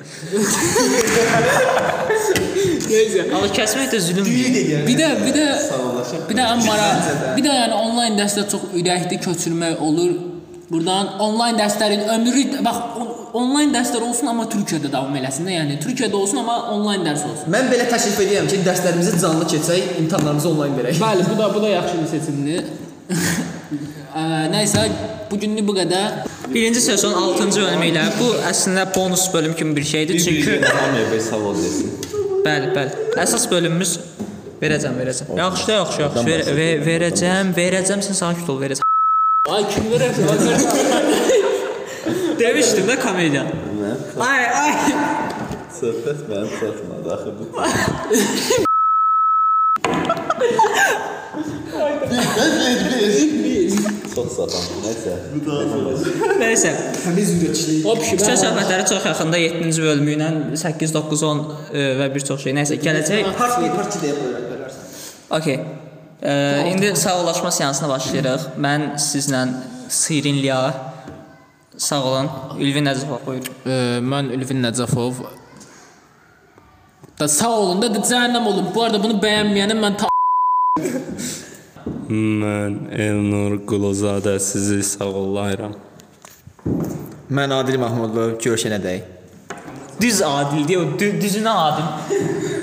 Neysə. 2.90 3.34
Amma 3.34 3.46
kəsmək 3.58 3.88
də 3.94 3.98
zülmdür. 4.00 4.30
Bir 4.88 4.96
də 5.00 5.08
bir 5.26 5.34
də 5.38 5.48
bir 6.28 6.36
də 6.38 6.44
ən 6.52 6.60
maraq, 6.66 7.10
bir 7.36 7.44
də 7.44 7.50
yəni 7.62 7.74
onlayn 7.80 8.14
dərsdə 8.20 8.46
çox 8.50 8.62
ürəkli 8.80 9.20
köçürmək 9.26 9.82
olur. 9.88 10.33
Burdan 10.70 11.06
onlayn 11.20 11.58
dərslərin 11.60 12.02
ömrü 12.14 12.44
bax 12.64 12.76
on- 13.00 13.10
onlayn 13.40 13.72
dərslər 13.74 14.02
olsun 14.08 14.30
amma 14.32 14.44
Türkiyədə 14.54 14.90
davam 14.92 15.14
eləsin 15.18 15.44
də. 15.48 15.52
Yəni 15.58 15.74
Türkiyədə 15.82 16.16
olsun 16.16 16.40
amma 16.42 16.54
onlayn 16.74 17.02
dərs 17.04 17.24
olsun. 17.28 17.50
Mən 17.54 17.68
belə 17.72 17.84
təklif 17.90 18.20
edirəm 18.24 18.46
ki, 18.50 18.60
dərslərimizi 18.68 19.18
canlı 19.22 19.44
keçək, 19.52 19.90
imtahanlarımızı 20.04 20.48
onlayn 20.54 20.78
verək. 20.78 21.00
Bəli, 21.02 21.26
bu 21.30 21.36
da 21.42 21.50
bu 21.54 21.62
da 21.62 21.68
yaxşı 21.74 21.98
bir 22.02 22.08
seçimdir. 22.14 22.64
Ə, 24.14 24.22
nəysə, 24.54 24.84
bu 25.30 25.38
günlük 25.42 25.66
bu 25.68 25.74
qədər. 25.74 26.20
Birinci 26.54 26.80
sezon 26.80 27.12
6-cı 27.18 27.64
bölümü 27.64 27.88
ilə 27.90 28.04
bu 28.20 28.28
əslində 28.50 28.84
bonus 28.94 29.24
bölüm 29.34 29.56
kimi 29.58 29.74
bir 29.76 29.84
şeydir. 29.90 30.20
Çünki 30.22 30.60
Hamıya 30.68 31.10
5 31.12 31.22
savol 31.22 31.58
desin. 31.58 31.90
bəli, 32.46 32.70
bəli. 32.76 33.08
Əsas 33.24 33.48
bölümümüz 33.50 33.96
verəcəm, 34.62 34.94
verəcəm. 35.02 35.34
Yaxşı 35.42 35.70
yaxşı, 35.72 36.00
yaxşı. 36.06 36.26
Ver, 36.30 36.46
ver, 36.56 36.86
verəcəm, 36.88 37.52
verəcəm, 37.58 38.06
sən 38.06 38.20
sakit 38.22 38.48
ol, 38.54 38.60
verəcəm. 38.62 38.83
Ay 39.44 39.64
kim 39.68 39.90
verər? 39.92 40.14
Demişdim 42.40 42.86
də 42.88 42.94
komediya. 42.96 43.42
Ay, 44.24 44.44
ay. 44.60 44.72
Söhbət 45.68 46.22
mənim 46.30 46.48
çatmadı 46.56 47.12
axı 47.12 47.34
bu. 47.36 47.44
Çox 54.14 54.32
sapan. 54.38 54.64
Nəysə. 54.86 55.12
Nəysə, 56.40 56.74
Təmiz 57.04 57.36
ürəkçilik. 57.36 57.84
O 57.84 57.98
küçə 58.00 58.40
söhbətləri 58.40 58.88
çox 58.94 59.12
yaxında 59.12 59.44
7-ci 59.44 59.84
bölümü 59.90 60.16
ilə 60.16 60.34
8, 60.56 60.96
9, 60.96 61.28
10 61.36 61.46
e, 61.52 61.88
və 62.00 62.12
bir 62.16 62.30
çox 62.32 62.48
şey. 62.48 62.56
Nəysə, 62.62 62.80
gələcək. 62.80 63.34
Part 63.36 63.60
1, 63.60 63.74
part 63.76 64.00
2 64.00 64.06
deyə 64.08 64.20
bilərsən. 64.22 64.94
Okay. 65.28 65.83
E, 66.24 66.64
indi 66.72 66.96
sağollaşma 66.96 67.50
seansına 67.50 67.88
başlayırıq. 67.88 68.40
Mən 68.58 68.94
sizlə 68.96 69.48
Sirinliya 69.88 70.94
Sağ 71.76 72.04
olun. 72.04 72.28
Ülvi 72.58 72.78
Nəcəfov 72.86 73.24
buyur. 73.26 73.48
Ə, 73.66 73.78
mən 73.98 74.30
Ülvi 74.36 74.54
Nəcəfov. 74.60 75.24
Da 77.18 77.26
sağ 77.28 77.50
olun 77.50 77.82
da, 77.82 77.88
cəhənnəm 77.98 78.46
olun. 78.46 78.68
Bu 78.74 78.84
arada 78.84 79.00
bunu 79.02 79.18
bəyənməyənə 79.22 79.74
mən 79.80 79.96
ta 79.98 80.10
Mən 82.08 82.76
Elnur 82.94 83.58
Quluzadə 83.66 84.36
sizi 84.38 84.82
sağollayıram. 84.86 85.74
Mən 87.34 87.54
Adil 87.58 87.78
Mahmudlu 87.82 88.36
görüşənədək. 88.38 89.10
Düz 90.00 90.22
adil 90.22 90.66
deyə, 90.68 90.84
dü- 91.00 91.14
düzünə 91.22 91.54
adil. 91.66 92.53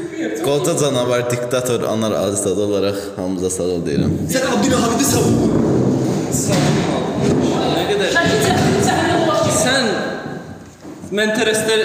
Qoca 0.46 0.74
canavar 0.80 1.22
diktator 1.32 1.84
Anar 1.94 2.12
Azizad 2.12 2.58
olaraq 2.58 2.98
hamımıza 3.16 3.50
sağ 3.50 3.64
ol 3.64 3.82
deyirəm. 3.88 4.14
Sən 4.34 4.46
Abdülhamidi 4.54 5.06
savun. 5.14 5.36
Nə 7.76 7.84
qədər 7.90 8.10
Sən 9.62 9.90
Menteresdə 11.12 11.78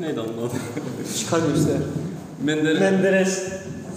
nə 0.00 0.12
idi 0.12 0.20
onun 0.20 0.48
adı? 0.48 0.62
Çıxar 1.16 1.44
göstər. 1.46 1.84
Menderes. 2.42 2.80
Menderes. 2.82 3.36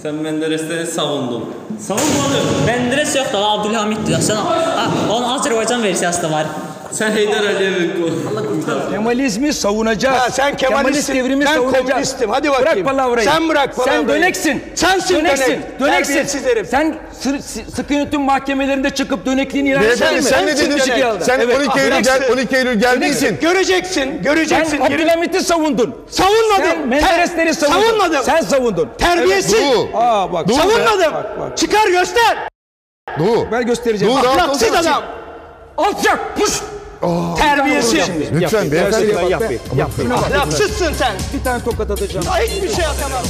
Sən 0.04 0.20
Menderesdə 0.22 0.84
savundun. 0.86 1.48
Savunmadım. 1.82 2.52
Menderes 2.68 3.16
yoxdur, 3.18 3.42
Abdülhamiddir. 3.56 4.20
Sən 4.22 4.38
ha, 4.38 4.86
onun 5.10 5.28
Azərbaycan 5.38 5.84
versiyası 5.84 6.24
da 6.24 6.32
var. 6.32 6.52
Sən 6.96 7.12
Heydər 7.12 7.44
Əliyevin 7.52 7.90
qol. 7.98 8.92
Kemalizmi 8.92 9.54
savunacağız. 9.54 10.18
Ha, 10.20 10.30
sen 10.30 10.58
Kemalistsin, 10.58 11.16
devrimi 11.16 11.46
ben 11.46 11.54
savunacağız. 11.54 11.88
komünistim. 11.90 12.30
Hadi 12.30 12.50
bakayım. 12.50 12.86
Bırak 12.86 12.98
palavrayı. 12.98 13.26
Sen 13.30 13.50
bırak 13.50 13.76
palavrayı. 13.76 14.00
Sen 14.00 14.08
döneksin. 14.08 14.64
Sensin 14.76 15.16
döneksin. 15.16 15.46
dönek. 15.80 15.80
Döneksin. 15.80 16.64
Sen 16.72 16.96
sı- 17.20 17.42
sı- 17.42 17.72
sıkı 17.76 17.94
yönetim 17.94 18.22
mahkemelerinde 18.22 18.90
çıkıp 18.90 19.26
dönekliğini 19.26 19.70
ilan 19.70 19.82
Beyefendi 19.82 20.16
mi? 20.16 20.22
sen 20.24 20.46
ne 20.46 20.58
dedin? 20.58 20.78
Sen 21.22 21.40
Evet. 21.40 21.58
12 21.58 21.80
Eylül, 21.80 22.00
gel, 22.04 22.22
12 22.34 22.56
Eylül 22.56 22.80
gelmişsin. 22.80 23.38
Göreceksin, 23.42 24.22
göreceksin. 24.24 24.78
Sen 24.78 24.86
Abdülhamit'i 24.86 25.42
savundun. 25.44 25.96
Savunmadım. 26.10 26.66
Sen 26.66 26.88
Menderesleri 26.88 27.54
savundun. 27.54 27.82
Savunmadım. 27.82 28.24
Sen 28.24 28.42
savundun. 28.42 28.90
Terbiyesiz. 28.98 29.62
Aa 29.94 30.34
bak. 30.34 30.48
Savunmadım. 30.52 31.14
Bak, 31.14 31.40
bak. 31.40 31.58
Çıkar 31.58 31.88
göster. 31.88 32.38
Doğu. 33.20 33.48
Ben 33.52 33.66
göstereceğim. 33.66 34.16
Rahat 34.16 34.26
Ahlaksız 34.26 34.74
adam. 34.74 35.04
Alçak. 35.78 36.20
Pus. 37.06 37.40
Terbiyesiz. 37.40 38.10
Lütfen 38.34 38.72
beyefendi. 38.72 39.08
Yap, 39.30 39.30
yap, 39.32 39.52
yap. 39.76 39.92
Ahlaksızsın 40.14 40.94
sen. 40.94 41.16
Bir 41.34 41.44
tane 41.44 41.64
tokat 41.64 41.92
atacağım. 41.92 42.26
Ay, 42.32 42.48
Hiçbir 42.48 42.76
şey 42.76 42.86
atamam. 42.86 43.24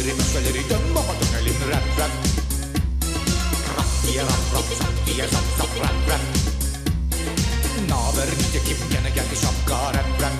Köşeleri 0.00 0.14
möşeleri 0.14 0.70
dön 0.70 0.80
baba 0.94 1.14
dönelim 1.20 1.54
rap 1.70 1.98
rap 2.00 2.10
Rap 3.78 3.86
diye 4.06 4.22
rap 4.22 4.54
rap 4.54 4.64
zap 4.78 5.06
diye 5.06 5.26
zap 5.26 5.44
zap 5.58 5.68
rap 5.78 6.10
rap 6.10 6.20
Naber 7.88 8.26
nitekim 8.26 8.76
gene 8.92 9.10
geldi 9.14 9.36
şapka 9.42 9.88
rap 9.88 10.22
rap 10.22 10.32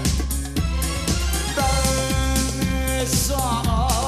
Ben 1.57 3.05
sana 3.07 4.00